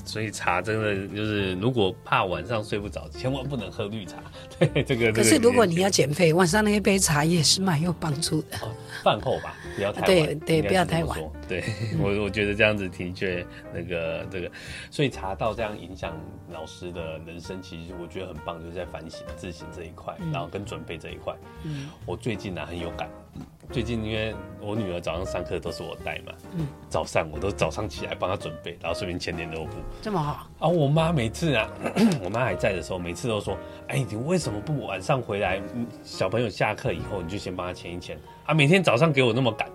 [0.04, 4.16] 所以茶真的就是，如果怕晚上睡不着，千万不能喝绿茶。
[4.58, 5.12] 对，这个。
[5.12, 8.56] 可是如果你要减肥，晚上那一杯茶也是蛮有帮助的。
[8.62, 10.06] 哦，饭后吧，不要太晚。
[10.06, 11.20] 对对，不要太晚。
[11.46, 11.62] 对
[12.00, 14.50] 我，我觉得这样子的确那个这个，
[14.90, 16.18] 所以茶道这样影响
[16.50, 21.32] 老师的人生，其实我觉得很棒，就是在反省自省这一块，然后跟准备这一块。
[21.62, 23.08] 嗯，我最近呢很有感。
[23.72, 30.68] 最近因为我女儿早上上课都是我带嘛，嗯，早上我都早上起来帮她准备，然后顺便签点肉布，这么好啊！
[30.68, 31.70] 我妈每次啊，
[32.22, 33.56] 我妈还在的时候，每次都说
[33.88, 35.60] ：“哎，你为什么不晚上回来？
[36.04, 39.68] 小朋友下课以后你就先帮他签一签啊！”每天早上给我那么赶，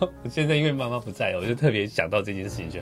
[0.00, 2.80] 我 现在因为妈妈不在了，我就特别想到这件事情，就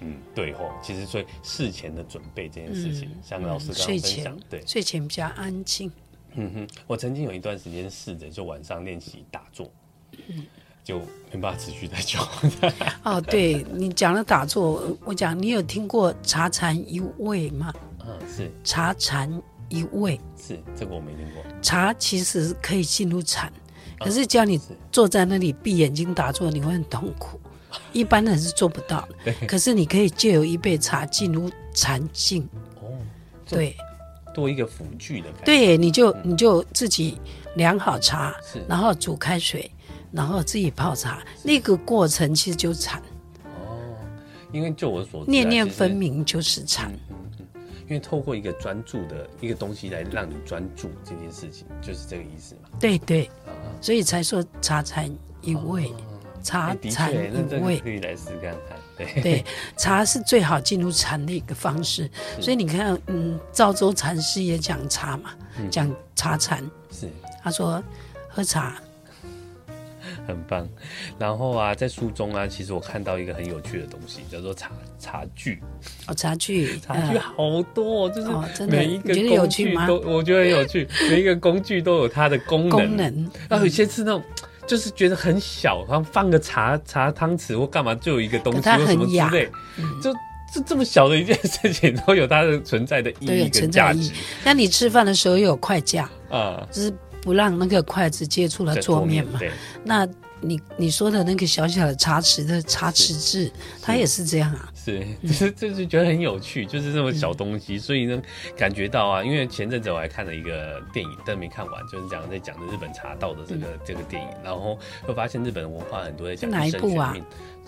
[0.00, 5.90] 嗯，对吼，其实所以事前的准备这件事情，嗯、像老师刚刚分享，对，睡前比较安静。
[6.34, 9.70] 嗯哼，我曾经有一段时间试着就晚上练习打坐。
[10.28, 10.46] 嗯，
[10.84, 10.98] 就
[11.32, 12.18] 没办法持续太久。
[13.02, 17.72] 哦，对你讲了打坐，我讲你有听过茶禅一味吗？
[18.06, 19.30] 嗯，是茶禅
[19.68, 21.42] 一味，是这个我没听过。
[21.60, 23.52] 茶其实可以进入禅，
[23.98, 24.60] 可是叫你
[24.90, 27.38] 坐在那里闭眼睛打坐，你会很痛苦，
[27.92, 29.34] 一般人是做不到 的。
[29.46, 32.48] 可是你可以借由一杯茶进入禅境。
[32.80, 32.96] 哦，
[33.46, 33.76] 对，
[34.32, 35.44] 多一个辅具的感觉。
[35.44, 37.20] 对，你就你就自己
[37.56, 38.34] 量好茶，
[38.66, 39.70] 然后煮开水。
[40.10, 43.02] 然后自己泡茶，那个过程其实就禅。
[43.44, 43.96] 哦，
[44.52, 46.90] 因为就我所知，念念分明就是禅。
[47.10, 47.62] 嗯嗯嗯。
[47.88, 52.68] 因为透过一个专注的一个东西来让你专注这件事情，就是这个意思嘛。
[52.78, 53.30] 对对。
[53.80, 55.90] 所以才说茶禅一味，
[56.42, 58.78] 茶禅一味可以来试看看。
[58.96, 59.44] 对对，
[59.76, 62.10] 茶是最好进入禅的一个方式。
[62.40, 65.30] 所以你看，嗯，赵州禅师也讲茶嘛，
[65.70, 66.62] 讲茶禅。
[66.90, 67.08] 是。
[67.42, 67.82] 他说
[68.28, 68.74] 喝茶。
[70.28, 70.68] 很棒，
[71.18, 75.58] 然后啊，在书中啊，其实我看到一个很有趣的东西，叫做茶茶具。
[76.06, 82.70] 哦，茶具，茶具好多，哦，就是每一个工具都，我觉得很有趣， 每一个工具都有它的功能。
[82.70, 84.22] 功能，然后有些是那种，
[84.66, 89.48] 就是觉得很小，然后放个茶茶汤匙或干嘛，就有一个东西或什么之类，
[90.02, 90.12] 就
[90.52, 94.12] 这这么小的一件事情，都有它的存在的意义跟价值。
[94.44, 96.92] 那你吃饭的时候又有筷架啊，就是。
[97.28, 99.38] 不让那个筷子接触了桌面嘛？
[99.38, 99.50] 对。
[99.84, 100.08] 那
[100.40, 104.72] 你你说的那个小小的茶匙的茶匙制，它也是这样啊？
[104.74, 108.22] 是， 就是就是觉得很有趣，就是这么小东西，所以呢，
[108.56, 117.14] 感觉到啊，因为前阵子我还看了一个电影，但没看完，就是讲在讲的日本茶道的这个这个电影，然后会发现日本文化很多在讲哪一部啊？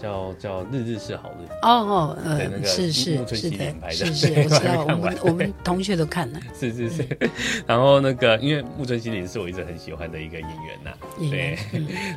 [0.00, 1.46] 叫叫日日是好日。
[1.62, 7.18] 哦哦，呃，是是是的，是是，我知道， 我们我们同学都看了，是 是是，
[7.66, 11.58] 然后那个因为木村希林是我一直很喜欢的一个演员呐，对，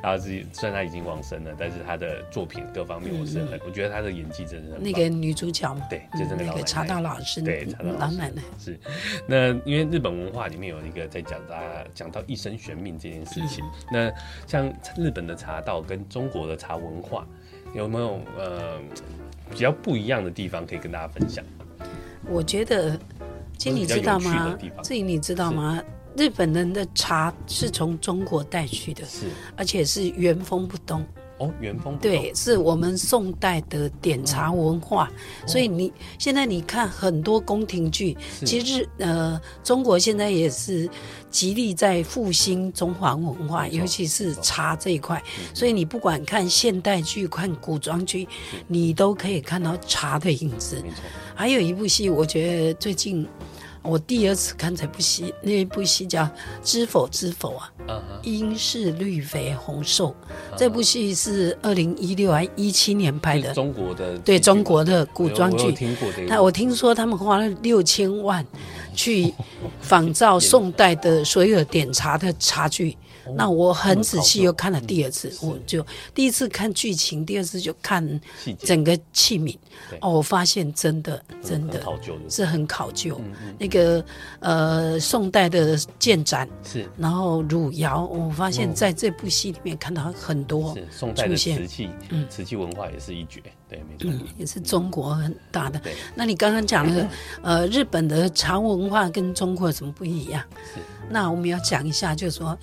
[0.01, 4.83] 然后是虽然他已经往生了，但是他的作品各方面我是很，我觉得他的演技真的很。
[4.83, 8.41] 那个女主角嘛，对，就是那个茶道老师，对，茶道老奶奶。
[8.57, 8.79] 是。
[9.27, 11.59] 那因为日本文化里面有一个在讲他
[11.93, 14.11] 讲到一生悬命这件事情，那
[14.47, 17.27] 像日本的茶道跟中国的茶文化。
[17.73, 18.79] 有没有呃
[19.51, 21.43] 比较不一样的地方可以跟大家分享？
[22.29, 22.97] 我觉得，
[23.57, 24.57] 其实你知道吗？
[24.81, 25.83] 自己你知道吗？
[26.15, 31.03] 日本人的茶是从中国带去的，是，而且是原封不动。
[31.43, 31.97] 哦，原封。
[31.97, 35.07] 对，是我们宋代的点茶文化。
[35.07, 40.89] 哦、所以你现在你看很多宫廷剧，其实呃，中国现在也是
[41.29, 45.21] 极力在复兴中华文化，尤其是茶这一块。
[45.53, 48.27] 所以你不管看现代剧、看古装剧，
[48.67, 50.83] 你都可以看到茶的影子。
[51.35, 53.27] 还有一部戏，我觉得最近。
[53.83, 56.23] 我第二次看这部戏，那一部戏叫
[56.63, 60.07] 《知否知否》啊，应是绿肥红瘦。
[60.07, 60.57] Uh huh.
[60.57, 65.75] 这部戏是二零一六还一七年拍的，中国的对中国的古装剧。
[66.41, 68.45] 我听说他们花了六千万
[68.95, 69.33] 去
[69.81, 72.97] 仿照宋代的所有点茶的茶具，
[73.35, 78.21] 那我很仔细又看了第二次，我就第一次看剧情，第二次就看
[78.59, 79.57] 整个器皿。
[80.01, 81.81] 哦，我发现真的真的
[82.29, 83.19] 是很考究。
[83.57, 84.03] 那个
[84.39, 93.41] 呃，宋代的建盏是，然后汝窑，我发现在这部戏里面看到很多宋代的瓷器，嗯，瓷器文化也是一绝。
[93.67, 95.81] 对，没错，也是中国很大的。
[96.13, 97.09] 那你刚刚讲的
[97.41, 100.43] 呃，日本的茶文化跟中国有什么不一样？
[101.13, 102.57] 那我们要讲一下，就是说。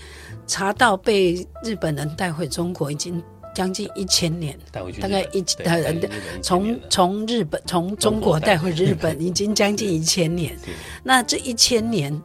[0.47, 3.23] 茶道被日本人带回中国已经
[3.55, 4.59] 将近一千年，
[5.01, 5.95] 大概一呃，
[6.43, 10.59] 从从日本从中国带回日本已经将近一千年。
[11.05, 12.21] 那这一千年，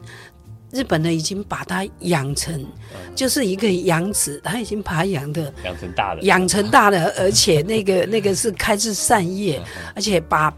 [0.71, 2.65] 日本呢已经把它养成，
[3.13, 9.61] 就是一个养子，他已经把它养的养成大了，养成大了，而且那个 那个是开枝散叶，
[9.95, 10.51] 而且把。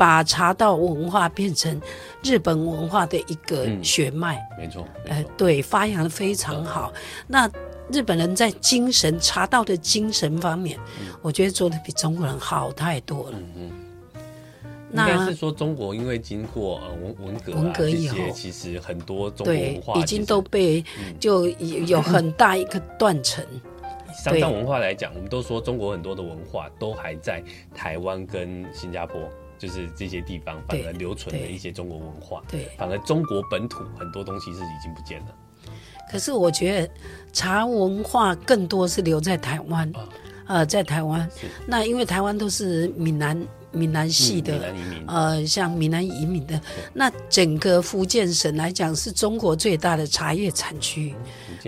[0.00, 1.78] 把茶道文化变成
[2.22, 6.90] 日本文化的一个血脉，嗯、没错，呃，对，发扬的非常好。
[6.94, 7.50] 嗯、那
[7.92, 13.36] 日本人在精神茶道的精神方面，嗯、我觉得做的比中国人好太多了。
[13.36, 13.70] 嗯嗯。
[14.90, 20.82] 那应该是说中国因为经过呃文文革、啊、文革以后，其实很多中国文化已经都被
[21.20, 23.44] 就有很大一个断层。
[24.24, 29.20] 上上文化来讲，我们都说中国很多的文化都还在台湾跟新加坡。
[29.60, 35.26] 就是这些地方反而留存了一些中国文化，对，对，反而中国本土很多东西是已经不见了。
[36.10, 36.90] 可是我觉得
[37.30, 40.08] 茶文化更多是留在台湾，啊、
[40.46, 41.28] 呃，在台湾。
[41.66, 43.38] 那因为台湾都是闽南
[43.72, 46.60] 闽南系的，嗯、呃，像闽南移民的。
[46.92, 51.14] 那整个福建省来讲，是中国最大的茶叶产区。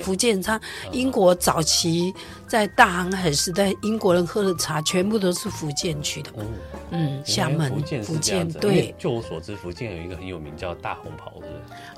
[0.02, 0.58] 福建它，
[0.90, 2.14] 英国早期
[2.48, 6.30] 在大航海时代，英国人喝的茶全部都是福建去的。
[6.38, 6.46] 嗯
[6.92, 7.70] 嗯，厦门、
[8.02, 8.94] 福建对。
[8.98, 11.46] 就我所知，福建有一个很有名叫大红袍的。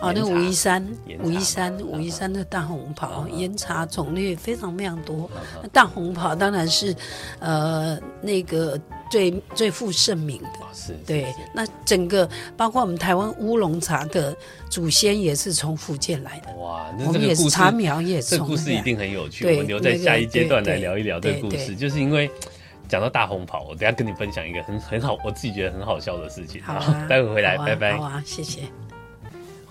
[0.01, 0.85] 哦，那武夷山，
[1.23, 5.31] 武夷山，武夷山的大红袍岩茶种类非常非常多。
[5.73, 6.95] 大红袍当然是，
[7.39, 8.79] 呃，那个
[9.11, 10.49] 最最负盛名的。
[10.73, 10.93] 是。
[11.07, 14.37] 对，那整个包括我们台湾乌龙茶的
[14.69, 16.53] 祖先也是从福建来的。
[16.57, 18.31] 哇，那这个故事，茶苗也是。
[18.31, 22.31] 这个故事一定很有趣，我们留在下一阶段来聊一聊这个故事，就是因为。
[22.87, 26.63] 讲到大红袍，我等下跟你分享一个很很好，我自己觉得很好笑的事情。
[26.63, 27.97] 好、啊，待会回来，啊、拜拜。
[27.97, 28.61] 好啊，谢谢。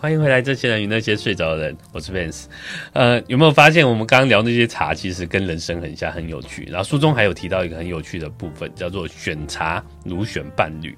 [0.04, 2.44] 欢迎回来，这些人与那些睡着的人，我是 Vance。
[2.92, 6.68] 呃，有没有发现我们刚刚聊那些茶，其实跟人生很像，很有趣。
[6.70, 10.94] 然后书中还有提到一个很有趣的部分，叫做选茶如选伴侣。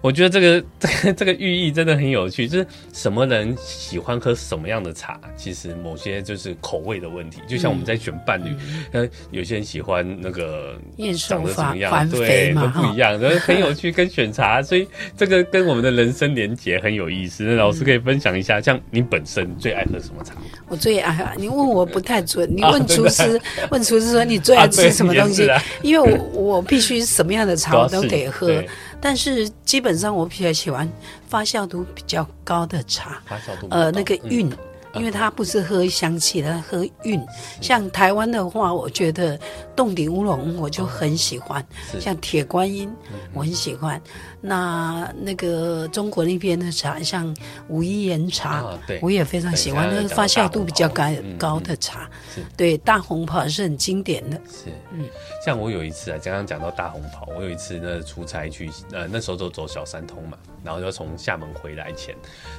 [0.00, 7.40] 我觉得这个 这个这个寓意真的很有趣，就是什么人喜欢喝什么样的茶，其实某些就是口味的问题。
[7.48, 8.54] 就像我们在选伴侣，
[8.92, 10.78] 呃、嗯，有些人喜欢那个
[11.16, 13.86] 长得怎么样，对，都不一样，然后很有趣。
[13.96, 17.44] 跟选茶，所以这个跟我们的人生连结很有意思。
[17.44, 20.34] 那老师可以分享一下，像你本身最爱喝什么茶？
[20.68, 25.48] 我最爱啊，你问我不太准， 你问厨师，啊、问厨师说你最爱吃什么东西？
[25.48, 28.62] 啊、因为我我必须什么样的茶我都得喝。
[29.00, 30.90] 但是基本上我比较喜欢
[31.28, 37.24] 发酵度比较高的茶，发酵度呃那个韵，嗯、因为它不是喝香气，它喝韵。
[37.60, 39.38] 像台湾的话，我觉得
[39.74, 41.64] 冻顶乌龙我就很喜欢，
[42.00, 42.90] 像铁观音
[43.32, 44.00] 我很喜欢。
[44.46, 47.36] 那那个中国那边的茶，像
[47.68, 51.04] 武夷岩茶，哦、我也非常喜欢，那个发酵度比较高
[51.36, 52.08] 高的茶。
[52.56, 54.40] 对，大红袍是很经典的。
[54.48, 55.04] 是，嗯，
[55.44, 62.14] 像我有一次啊，刚刚讲到大红袍，我有一次呢出差去，呃，那时候就走小三通嘛，然后就从厦门回来前，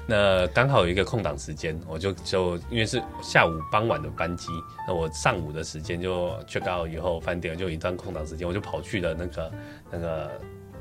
[0.05, 4.49] 那刚好有一个空档时间，我就就因为是下午傍晚的班机，
[4.85, 9.51] 那我上午的时间就 check out 以后饭店就有一段空档时间，我就跑去了那个
[9.89, 10.31] 那个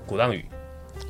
[0.04, 0.44] 鼓浪屿。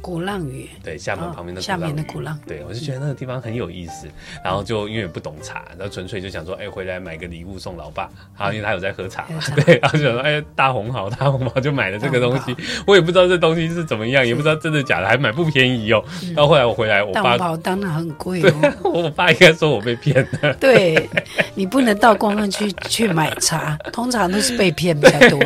[0.01, 4.07] 鼓浪屿，对，厦门旁边的下面的鼓浪，对，我就觉得那个地方很有意思。
[4.45, 8.09] 然后就因为不懂茶，然后纯粹就想说，哎，回来买个礼物送老爸。
[8.35, 12.57] 好，因为他有在喝茶嘛， 对，然后就想说，哎，大红袍，大红袍，就买了这个东西。
[12.87, 16.05] 我也不知道这东西是怎么样，也不知道真的假的，还买不便宜哦。
[16.35, 18.73] 然后后来我回来，我爸大红袍当然很贵哦。
[18.85, 20.55] 我爸应该说我被骗了。
[20.61, 21.09] 对，
[21.55, 25.41] 你不能到公安去去买茶，通常都是被骗比较多。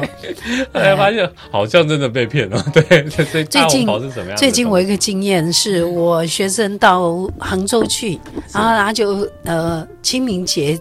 [0.72, 2.62] 后来发现好像真的被骗了。
[2.72, 4.38] 对，所以大红袍是什么样？
[4.38, 8.18] 最近我一个经验是我学生到杭州去，
[8.52, 10.78] 然后他就呃清明节，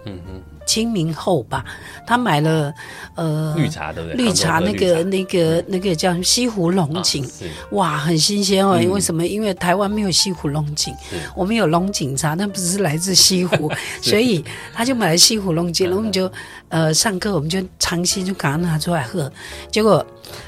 [0.66, 1.66] 清明后吧，
[2.06, 2.72] 他买了
[3.16, 4.16] 呃绿茶对不对？
[4.24, 7.28] 绿茶那个那个那个叫西湖龙井，
[7.72, 8.80] 哇，很新鲜哦。
[8.92, 9.26] 为什么？
[9.26, 10.94] 因为台湾没有西湖龙井，
[11.36, 16.32] 我们有龙井茶，但不是来自西湖， 所以他就买了西湖龙井，然后我们就
[16.70, 19.32] 呃上课我们就长期就赶快拿出来喝，
[19.72, 20.05] 结果。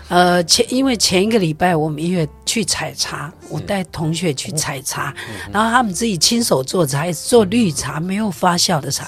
[0.10, 5.12] 呃，前因为前一个礼拜我们因为去采茶，我带同学去采茶，
[5.52, 9.08] 然后他们自己亲手做茶，做绿茶，没有发酵的茶，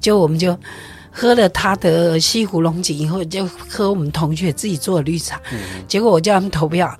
[0.00, 0.56] 就我们就
[1.10, 5.58] 喝了他的西湖龙井以后，就喝我们同学自己做的绿茶，嗯、
[5.88, 6.96] 结果我叫他们投票。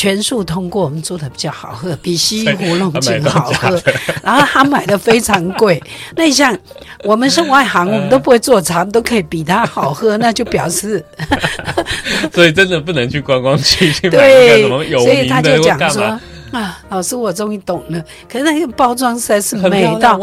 [0.00, 3.78] 全数通过，我们做的比较好喝，比西湖龙井 好喝。
[4.22, 5.78] 然后他买的非常贵，
[6.16, 6.56] 那像
[7.04, 11.04] 我们是外行，我们都不会做茶，都可以比他好喝，那就表示。
[12.32, 16.02] 所以真的不能去观光区去买对什么有名的，所以他就讲说
[16.50, 18.02] 啊，老师我终于懂了。
[18.26, 20.18] 可是那个包装实在是美到，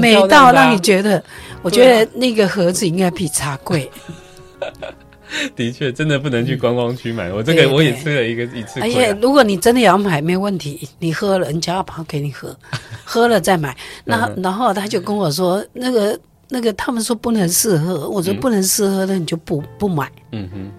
[0.00, 1.22] 美到让你觉得，
[1.60, 3.90] 我觉得那个盒子应该比茶贵。
[5.54, 7.32] 的确，真的不能去观光区买。
[7.32, 8.80] 我这个我也吃了一个一次。
[8.80, 12.56] 而且，如果你真的要买，没问题，你喝了，人家要跑给你喝，
[13.04, 13.76] 喝了再买。
[14.04, 16.18] 那然后他就跟我说，那个
[16.48, 20.10] 那个，他们说不能试喝，我说不能试喝，那你就不不买。
[20.32, 20.70] 嗯哼。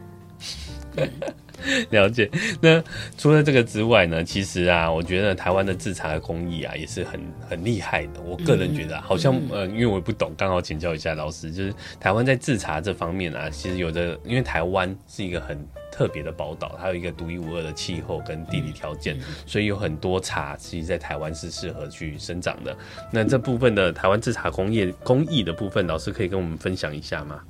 [1.91, 2.29] 了解。
[2.61, 2.81] 那
[3.17, 4.23] 除了这个之外呢？
[4.23, 8.21] 其实啊，我觉得台湾的制茶的工艺啊，也是很很厉害的。
[8.21, 15.57] 我个人觉得，好像呃，因为我不懂，刚好请教一下老师，就是台湾在制茶这方面啊，其实有的，因为台湾是一个很
[15.91, 22.75] 特别的宝岛，它有一个独一无二的气候跟地理条件，所以有很多茶，其实在台湾是适合去生长的。
[23.11, 27.41] 那这部分的台湾制茶工业工艺的部分，老师可以跟我们分享一下吗？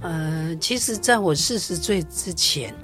[0.00, 2.74] 呃，其实在我四十岁之前。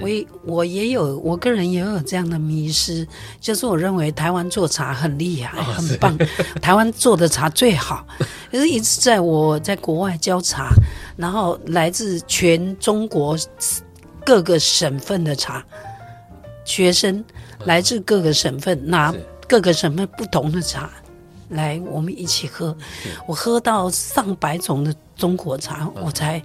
[0.00, 0.08] 我
[0.44, 3.06] 我也有，我个人也有这样的迷失，
[3.40, 6.18] 就是我认为台湾做茶很厉害，很棒，
[6.60, 8.06] 台湾做的茶最好。
[8.50, 10.70] 可是，一直在我在国外教茶，
[11.16, 13.36] 然后来自全中国
[14.24, 15.64] 各个省份的茶
[16.64, 17.24] 学生，
[17.64, 19.14] 来自各个省份拿
[19.48, 20.90] 各个省份不同的茶
[21.50, 22.76] 来，我们一起喝。
[23.26, 26.42] 我喝到上百种的中国茶，我才。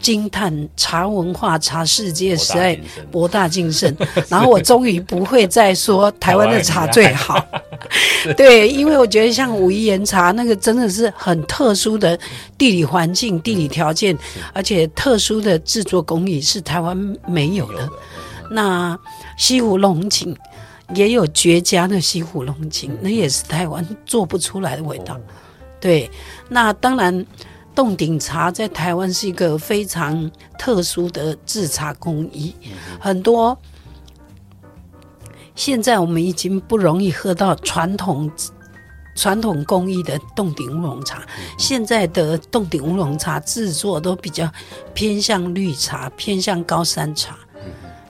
[0.00, 2.78] 惊叹茶文化、茶世界实在
[3.10, 3.96] 博大精深，
[4.28, 7.44] 然后我终于不会再说台湾的茶最好。
[8.36, 12.18] 对，因为我觉得像武夷岩茶那个真的是很特殊的
[12.58, 14.16] 地理环境、地理条件，
[14.52, 16.96] 而且特殊的制作工艺是台湾
[17.26, 17.88] 没有的。
[18.50, 18.98] 那
[19.36, 20.36] 西湖龙井
[20.94, 25.18] 也有绝佳的西湖龙井，那也是台湾做不出来的味道。
[25.80, 26.10] 对，
[26.48, 27.24] 那当然。
[27.74, 32.54] 冻顶茶在台湾是一个非常特殊的制茶工艺，
[33.00, 33.56] 很多
[35.54, 38.30] 现在我们已经不容易喝到传统
[39.14, 41.22] 传统工艺的洞顶乌龙茶。
[41.58, 44.50] 现在的洞顶乌龙茶制作都比较
[44.94, 47.36] 偏向绿茶，偏向高山茶。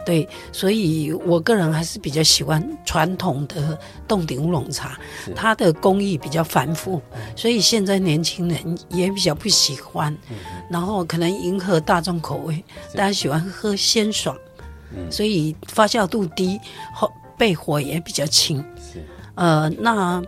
[0.04, 3.78] 对，所以我个人还是比较喜欢传统的
[4.08, 4.98] 洞顶乌龙茶，
[5.36, 7.00] 它的工艺比较繁复，
[7.36, 10.16] 所以现在年轻人也比较不喜欢。
[10.70, 14.36] 然后可能迎合大众口味，大家喜欢喝鲜爽，
[15.10, 16.58] 所以发酵度低，
[16.94, 18.64] 后焙火也比较轻。
[19.34, 20.22] 呃，那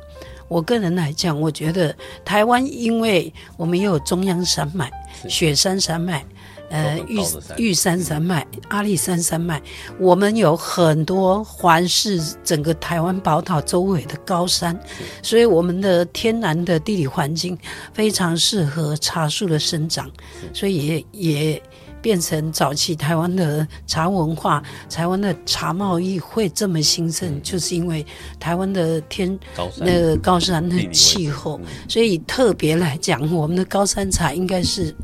[0.49, 1.95] 我个人来讲，我觉得
[2.25, 4.91] 台湾因为我们也有中央山脉、
[5.29, 6.25] 雪山山脉。
[6.73, 7.21] 呃，玉
[7.59, 9.61] 玉山山脉、阿里山山脉，
[9.99, 14.79] 我们有很多环视整个台湾宝岛周围的高山，
[15.23, 17.59] 所以我们的天然的地理环境
[17.93, 20.11] 非常适合茶树的生长，
[20.55, 21.63] 所以也也
[22.01, 28.05] 变成早期台湾的茶文化、台湾的茶贸易会这么兴盛，就是因为
[28.41, 29.39] 台湾的天
[29.77, 34.97] 那个高山的气候，所以特别来讲，我们的高山茶应该是。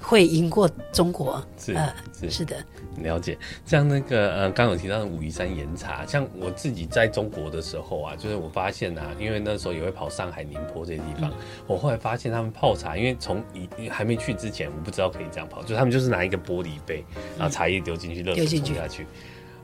[0.00, 2.30] 会赢过中国，是呃，是。
[2.30, 2.56] 是的，
[2.98, 3.38] 了解。
[3.64, 11.34] 像那个呃，刚有提到的武夷山岩茶，像我自己在中国的时候啊，就是我发现啊，因为那时候也会跑上海、宁波这些地方，嗯、
[11.66, 17.04] 我后来发现他们泡茶，因为从以还没去之前，我不知道可以这样泡，就他们就是拿一个玻璃杯，
[17.38, 19.06] 然后茶叶丢进去，热水冲下去。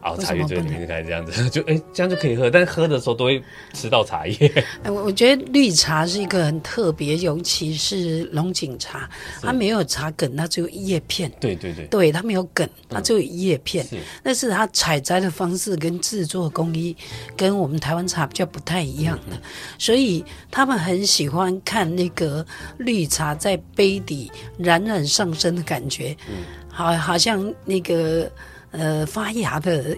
[0.04, 2.50] 熬茶叶就应该这样子， 就哎、欸，这样就可以喝。
[2.50, 3.42] 但是喝的时候都会
[3.72, 4.64] 吃到茶叶。
[4.84, 9.08] 我我觉得绿茶是一个很特别，尤其是龙井茶，
[9.40, 11.30] 它没有茶梗，它只有叶片。
[11.40, 13.84] 对对对，对它没有梗，它只有叶片。
[13.92, 16.94] 嗯、是，但是它采摘的方式跟制作工艺
[17.36, 19.42] 跟我们台湾茶比较不太一样的，嗯、
[19.78, 22.44] 所以他们很喜欢看那个
[22.76, 28.30] 绿茶在杯底冉冉上升的感觉，嗯，好，好像那个。
[28.76, 29.96] 呃，发芽的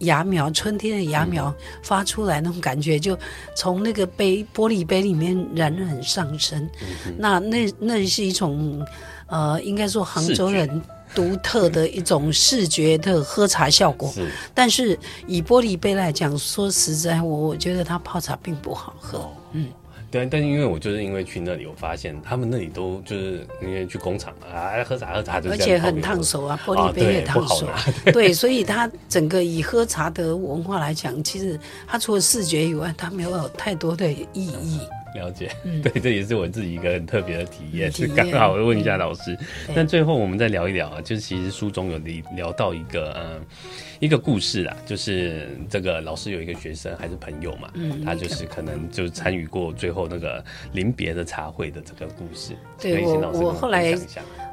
[0.00, 3.16] 芽苗，春天的芽苗发出来那种感觉，就
[3.54, 6.68] 从那个杯玻璃杯里面冉冉上升。
[6.80, 8.84] 嗯、那那那是一种
[9.26, 10.82] 呃，应该说杭州人
[11.14, 14.10] 独特的一种视觉的喝茶效果。
[14.12, 19.18] 是但是以玻璃杯来讲，说实在，我我觉得它泡茶并不好喝。
[19.18, 19.68] 哦、嗯。
[20.16, 27.66] 对，但是因为我就是因为去那里，我发现他们那里都就是因为去工厂啊，喝茶喝茶就，而且很烫手啊，玻璃杯也烫手。
[27.66, 34.80] 啊、对，对， 所以它整个以喝茶的文化来讲，其实它除了视觉以外，它没有太多的意义。
[35.16, 39.36] 了解，嗯、 对，这也是我自己一个很特别的体验，是 刚好我问一下老师。
[39.74, 41.98] 那最后我们再聊一聊啊，就是其实书中有
[42.36, 43.40] 聊到一个嗯
[43.98, 52.52] 一个故事啊，就是这个老师有一个学生还是朋友嘛，嗯，他就是可能就参与过最后那个临别的茶会的这个故事。
[52.78, 53.96] 对，我我后来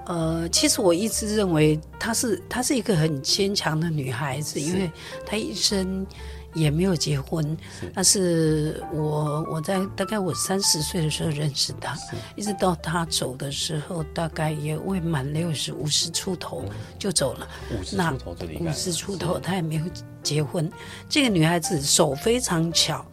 [0.05, 4.89] 呃，其实我一直认为她是她是一个很坚强的女孩子，因为
[5.25, 6.05] 她一生。
[6.53, 7.45] 也没有结婚，
[7.79, 11.95] 是但是我我在大概我三十岁的时候认识他，
[12.35, 16.63] 一直到他走的时候，大概也未满六十，五十出头
[16.99, 17.47] 就走了。
[17.71, 19.83] 五十出头，五十出头，他也没有
[20.21, 20.71] 结婚。
[21.09, 23.05] 这个女孩子手非常巧，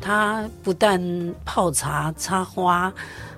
[0.00, 2.92] 她不但泡茶、插花，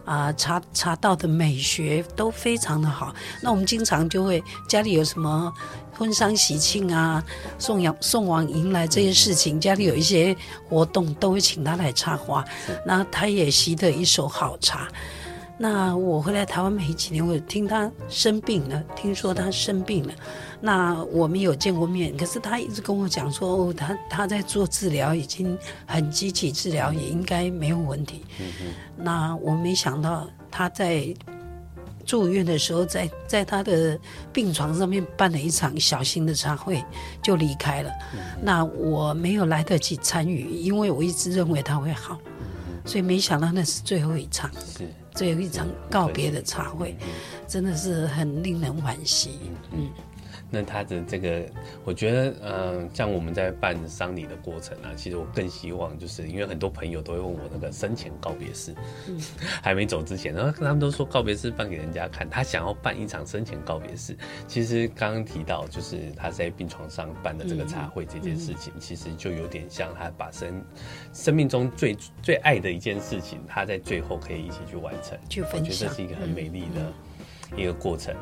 [0.05, 3.15] 啊、呃，茶茶道的美学都非常的好。
[3.41, 5.53] 那我们经常就会家里有什么。
[5.97, 7.25] 婚丧喜庆啊，
[7.59, 10.37] 送养送往迎来这些事情，家里有一些
[10.69, 12.45] 活动，都会请他来插花。
[12.85, 14.89] 那他也习得一手好茶。
[15.57, 20.13] 那我回来台湾没几年，我听他生病了，听说他生病了。
[20.61, 28.25] 那我们有见过面，可是他一直跟我讲说，哦，他他在做治疗，已经很积极治疗，也应该没有问题。
[28.97, 31.15] 那我没想到他在。
[32.05, 33.99] 住院的时候在，在在他的
[34.33, 36.85] 病床上面办了一场小型的茶会，
[37.23, 37.91] 就离开了。
[38.15, 44.51] 嗯、那我没有来得及参与，因为我一直认为他会好，嗯、所以没想到那是最后一场，
[45.15, 46.97] 最后一场告别的茶会，
[47.49, 49.41] 真的是很令人惋惜。
[49.73, 49.89] 嗯。
[50.55, 51.45] 嗯那他的这个，
[51.85, 58.73] 我觉得，嗯、呃，像我们在办丧礼的过程啊，其实我更希望，就是因为很多朋友都会问我那个生前告别式，
[59.09, 59.21] 嗯、
[59.61, 64.17] 还没走之前，然后他们都说告别式办给人家看，他想要办一场生前告别式。
[64.47, 70.65] 其实刚刚提到，就是他在病床上办的这个茶会这件事情，嗯、其实就有点像他把生
[71.13, 75.19] 生命中最最爱的一件事情，他在最后可以一起去完成，
[75.53, 76.93] 我觉得这是一个很美丽的
[77.57, 78.15] 一个过程。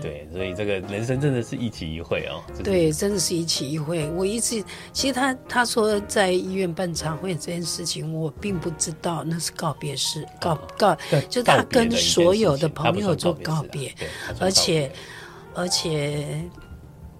[0.00, 2.42] 对，所以这个人生真的是一期一会哦。
[2.62, 4.08] 对，真的是一期一会。
[4.10, 4.62] 我一直
[4.92, 10.96] 其实他他说在医院办茶会这件事情，我并不知道那是告别式，告告，
[11.28, 13.94] 就他跟所有的朋友做告别，
[14.38, 14.92] 而且
[15.54, 16.42] 而且。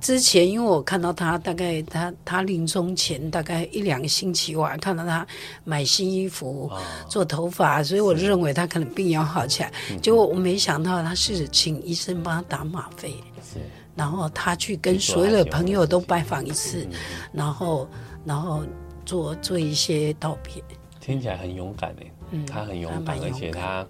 [0.00, 5.26] 之前，因为我看到他，大概他他临终前大概一两个星期，我还看到他
[5.64, 9.72] 买新衣服、哦、做头发，所以我认为他可能病要好起来。
[9.88, 13.10] 是结果我没想到他是请医生帮他打吗啡，
[13.42, 13.58] 是
[13.96, 16.86] 然后他去跟所有的朋友都拜访一次，
[17.32, 17.88] 然后
[18.24, 18.62] 然后
[19.04, 20.62] 做做一些道别。
[21.00, 23.86] 听起来很勇敢诶，嗯，他很勇敢，而且他。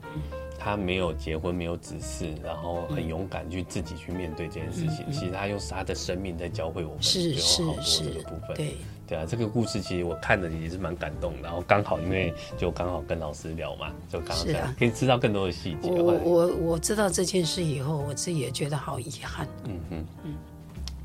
[0.68, 5.10] 他没有结婚，没有子嗣，然后很勇敢去自己去面对这件事情。
[5.10, 8.54] 其实他用他的生命在教会我们最后好多这个部分。
[8.54, 11.42] 对对啊，这个故事其实我看的也是蛮感动的。
[11.44, 14.44] 然后刚好因为就刚好跟老师聊嘛，就刚好
[14.78, 15.90] 可以知道更多的细节。
[15.90, 19.48] 我我我知道这件事以后，我自己也觉得好遗憾。
[19.64, 20.34] 嗯嗯嗯。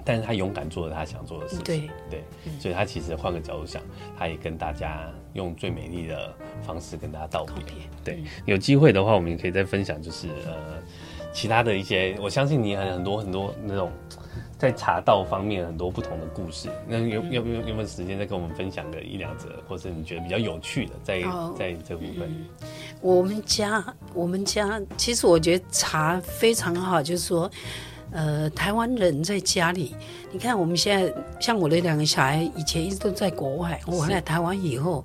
[0.05, 2.23] 但是他勇敢做了他想做的事情，对对，
[2.59, 3.81] 所以他其实换个角度想，
[4.17, 7.63] 他也跟大家用最美丽的方式跟大家道别。
[8.03, 10.81] 对，有机会的话，我们也可以再分享，就是呃，
[11.31, 13.91] 其他的一些，我相信你很很多很多那种
[14.57, 16.69] 在茶道方面很多不同的故事。
[16.87, 21.21] 那有有没有有没有时间再跟我们分享个一两则，或是你觉得比较有趣的，在
[21.57, 22.29] 在这部分？
[22.99, 27.49] 我们家我们家其实我觉得茶非常好，就是说。
[28.13, 29.95] 呃，台湾人在家里，
[30.31, 33.79] 你看我们现在像我的两个小孩，以前一直都在国外。
[33.87, 35.03] 我回来台湾以后，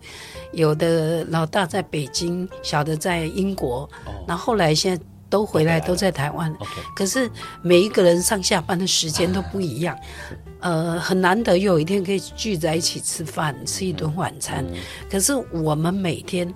[0.52, 3.88] 有的老大在北京，小的在英国，
[4.26, 6.54] 然后后来现在都回来，都在台湾。
[6.94, 7.30] 可是
[7.62, 9.98] 每一个人上下班的时间都不一样，
[10.60, 14.62] 呃，很难得有一天可以聚在一起吃饭，吃一顿晚餐。
[15.10, 16.52] 可是我们每天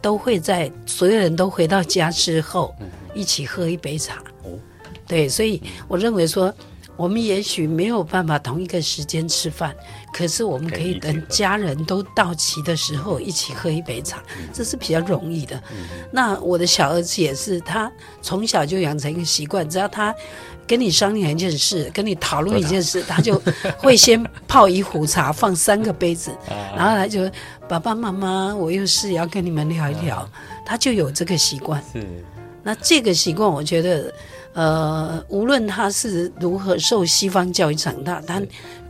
[0.00, 2.72] 都会在所有人都回到家之后，
[3.12, 4.22] 一起喝一杯茶。
[5.06, 6.52] 对，所以我认为说，
[6.96, 9.74] 我们也许没有办法同一个时间吃饭，
[10.12, 15.62] 可是我们可以等家人都到齐的时候一起喝一杯茶，这是比较容易的。
[16.10, 17.92] 那我的小儿子也是，他
[18.22, 20.14] 从小就养成一个习惯，只要他
[20.66, 23.40] 跟你商量一件事，跟你讨论一件事，他就
[23.76, 26.30] 会先泡一壶茶，放三个杯子，
[26.74, 27.30] 然后他就
[27.68, 30.28] 爸爸妈妈，我有事要跟你们聊一聊，
[30.64, 31.80] 他就有这个习惯。
[31.92, 32.04] 是，
[32.62, 34.10] 那这个习惯，我觉得。
[34.56, 38.42] 呃，无论他是如何受西方教育长大，他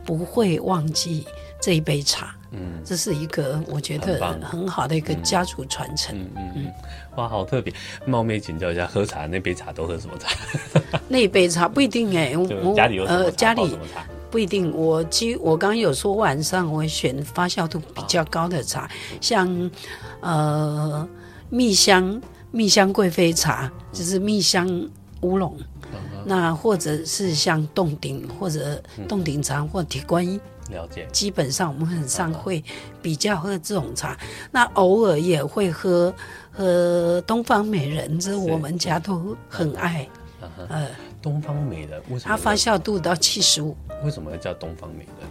[0.05, 1.25] 不会忘记
[1.61, 2.33] 这一杯茶。
[2.51, 6.17] 嗯，这是一个我觉得很好的一个家族传承。
[6.17, 6.73] 嗯嗯嗯，
[7.17, 7.73] 哇，好特别！
[8.05, 10.99] 冒昧请教一下，喝茶那杯茶都喝什么茶？
[11.09, 13.77] 那杯茶不一定哎、欸， 我家里有呃家里
[14.31, 14.73] 不一定。
[14.73, 18.89] 我其实我刚刚有说晚上我会选发酵度比较高的茶，
[19.19, 19.69] 像
[20.21, 21.07] 呃。
[21.49, 24.67] 蜜香蜜香贵妃茶，就是蜜香
[25.21, 25.57] 乌龙。
[26.25, 30.37] 那或者是像洞顶或者洞顶茶或铁观音，
[30.69, 31.07] 了解。
[31.13, 32.61] 基本上我们很常会
[33.01, 34.17] 比较喝这种茶，
[34.51, 36.13] 那偶尔也会喝
[36.51, 40.07] 喝东方美人，这我们家都很爱。
[40.67, 40.89] 呃，
[41.21, 42.35] 东方美人为什么？
[42.35, 43.75] 它发酵度到七十五。
[44.03, 45.29] 为什么要叫东方美人？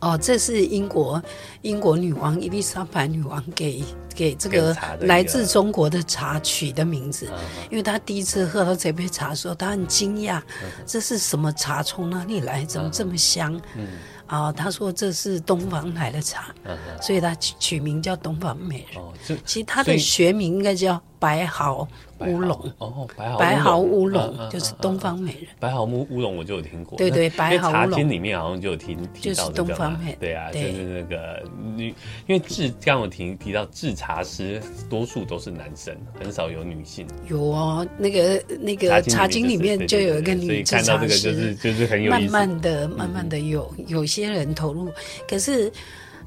[0.00, 1.22] 哦，这是英国
[1.62, 3.82] 英国女王伊丽莎白女王给
[4.14, 7.26] 给这个来自中国的茶取的名字，
[7.70, 10.40] 因为她第一次喝到这杯茶的时候，她很惊讶，
[10.86, 11.82] 这是什么茶？
[11.82, 12.64] 从哪里来？
[12.64, 13.60] 怎么这么香？
[13.74, 13.88] 嗯。
[14.26, 19.00] 啊，他说这是东方来的茶，嗯、所以她取取名叫东方美人。
[19.00, 19.12] 哦，
[19.44, 22.72] 其实他的学名应该叫白毫乌龙。
[22.78, 25.46] 哦，白毫乌龙就是东方美人。
[25.60, 26.98] 白毫乌乌龙我就有听过。
[26.98, 27.90] 对对，白毫乌龙。
[27.90, 29.68] 茶经里面好像就有听提到这个。
[29.68, 30.16] 东方美人。
[30.18, 31.42] 对啊，就是那个
[31.76, 31.94] 女，
[32.26, 34.60] 因为制刚刚我提提到制茶师
[34.90, 37.06] 多数都是男生，很少有女性。
[37.28, 40.86] 有哦，那个那个茶经里面就有一个女制茶师。
[40.90, 42.32] 看到这个就是就是很有意思。
[42.32, 44.16] 慢慢的，慢慢的有有些。
[44.16, 44.90] 些人投入，
[45.28, 45.70] 可是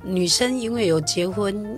[0.04, 1.76] 女生因为有结婚，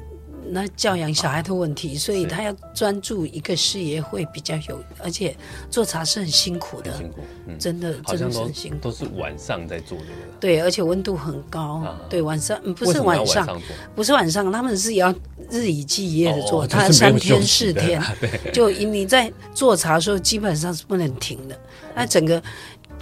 [0.53, 5.35] 那教养小孩的问题，所以他要专注一个事业会比较有，而且
[5.69, 7.21] 做茶是很辛苦的，辛苦，
[7.57, 10.05] 真的真的是很辛苦，都是晚上在做的。
[10.39, 13.61] 对，而且温度很高，对，晚上不是晚上，
[13.95, 15.13] 不是晚上，他们是要
[15.49, 18.01] 日以继夜的做，他三天四天，
[18.51, 21.57] 就你在做茶的时候基本上是不能停的，
[21.95, 22.41] 那整个。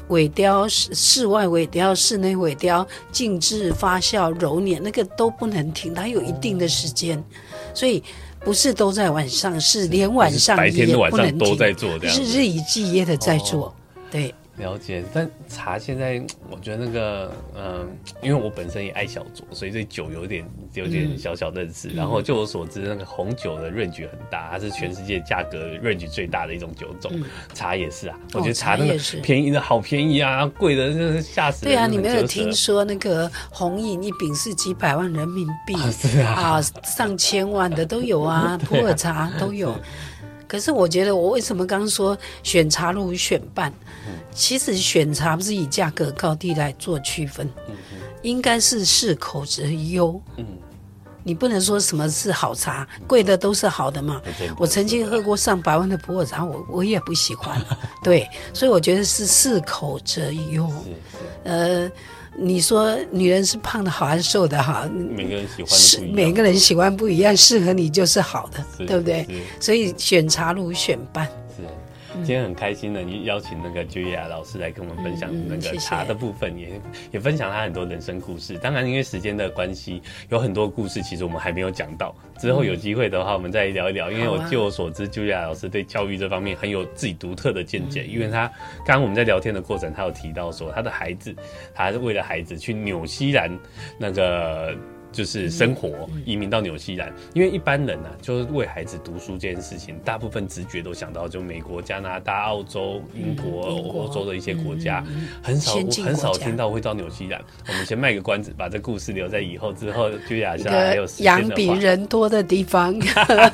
[0.10, 7.24] 萎雕室室外尾雕，室内尾雕，静置发酵揉捻，那个都不能停，它有一定的时间，
[7.74, 8.03] 所以
[8.41, 13.74] 不是都在晚上，是连晚上也不能停，白天晚上都在做，是日以继夜的在做，哦、
[14.12, 14.34] 对。
[14.60, 17.88] 了解，但茶现在我觉得那个，嗯、呃，
[18.22, 21.88] 因为我本身也爱小酌，所以对酒有点有点小小认识。
[21.88, 27.10] 嗯、然后就我所知，那个红酒的 range 很大，它是全世界价格 range 最大的一种酒种。
[27.16, 31.74] 嗯、茶也是啊，我觉得茶那个便宜的好便宜啊，贵的就是吓死人。
[31.74, 35.74] 对啊，你没有听说那个红饮一饼是几百万人民币？
[35.76, 39.74] 啊是啊，啊，上千万的都有啊， 普洱茶都有。
[40.50, 43.72] 可是我觉得，我为什么刚刚说选茶如选伴？
[44.08, 47.47] 嗯、其实选茶不是以价格高低来做区分，
[48.24, 50.20] 应该是适口择优。
[50.38, 50.45] 嗯，
[51.24, 54.20] 你不能说什么是好茶，贵的都是好的嘛。
[54.41, 57.64] 嗯、我曾经喝过上百万的普洱茶，我我也不喜欢。
[58.02, 60.68] 对，所以我觉得是适口择优。
[61.43, 61.91] 呃。
[62.38, 64.88] 你说女人是胖的好还是瘦的好？
[64.90, 69.28] 每个人喜欢是每个人喜欢不一样，适合你就是好的，对不对？
[69.60, 71.28] 所以选茶如选伴。
[72.16, 76.82] 今天很开心的，你邀请那个 Julia 老师来跟我们分享那个茶的部分，也
[77.12, 78.57] 也分享他很多人生故事。
[78.57, 82.16] 当然，因为时间的关系，有很多故事其实我们还没有讲到。
[82.38, 84.12] 之后有机会的话，我们再聊一聊。
[84.12, 88.03] 因为我据我所知，Julia 老师对教育这方面很有自己独特的见解。
[88.05, 88.47] 因为他
[88.86, 91.36] 刚刚我们在聊天的过程，他有提到说，他的孩子，
[91.74, 93.51] 他是为了孩子去纽西兰
[93.97, 94.76] 那个。
[95.12, 105.03] 就是生活移民到纽西兰，因为一般人呢、啊，就是为孩子读书这件事情，大部分直觉都想到就美国、加拿大、澳洲、英国、欧洲的一些国家，
[105.41, 107.43] 很少很少听到会到纽西兰。
[107.68, 112.99] 我们先卖个关子，把这故事留在以后之后，居雅下来还有时间比人多的地方，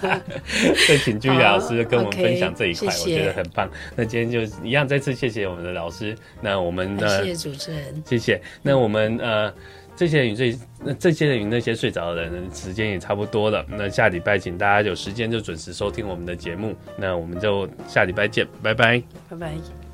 [0.88, 3.70] 再请居雅老师跟我们分享这一块， 我觉得很棒。
[3.96, 6.16] 那今天就一样，再次谢谢我们的老师。
[6.42, 8.42] 那我们的谢谢主持人，谢谢。
[8.62, 9.54] 那我们呃。
[9.96, 13.66] 这些人与这那这些人与那些睡着的人，时间也差不多了。
[13.70, 16.76] 那下礼拜请大家有时间就准时收听我们的节目。
[16.98, 19.85] 那我们就下礼拜见，拜拜，拜拜。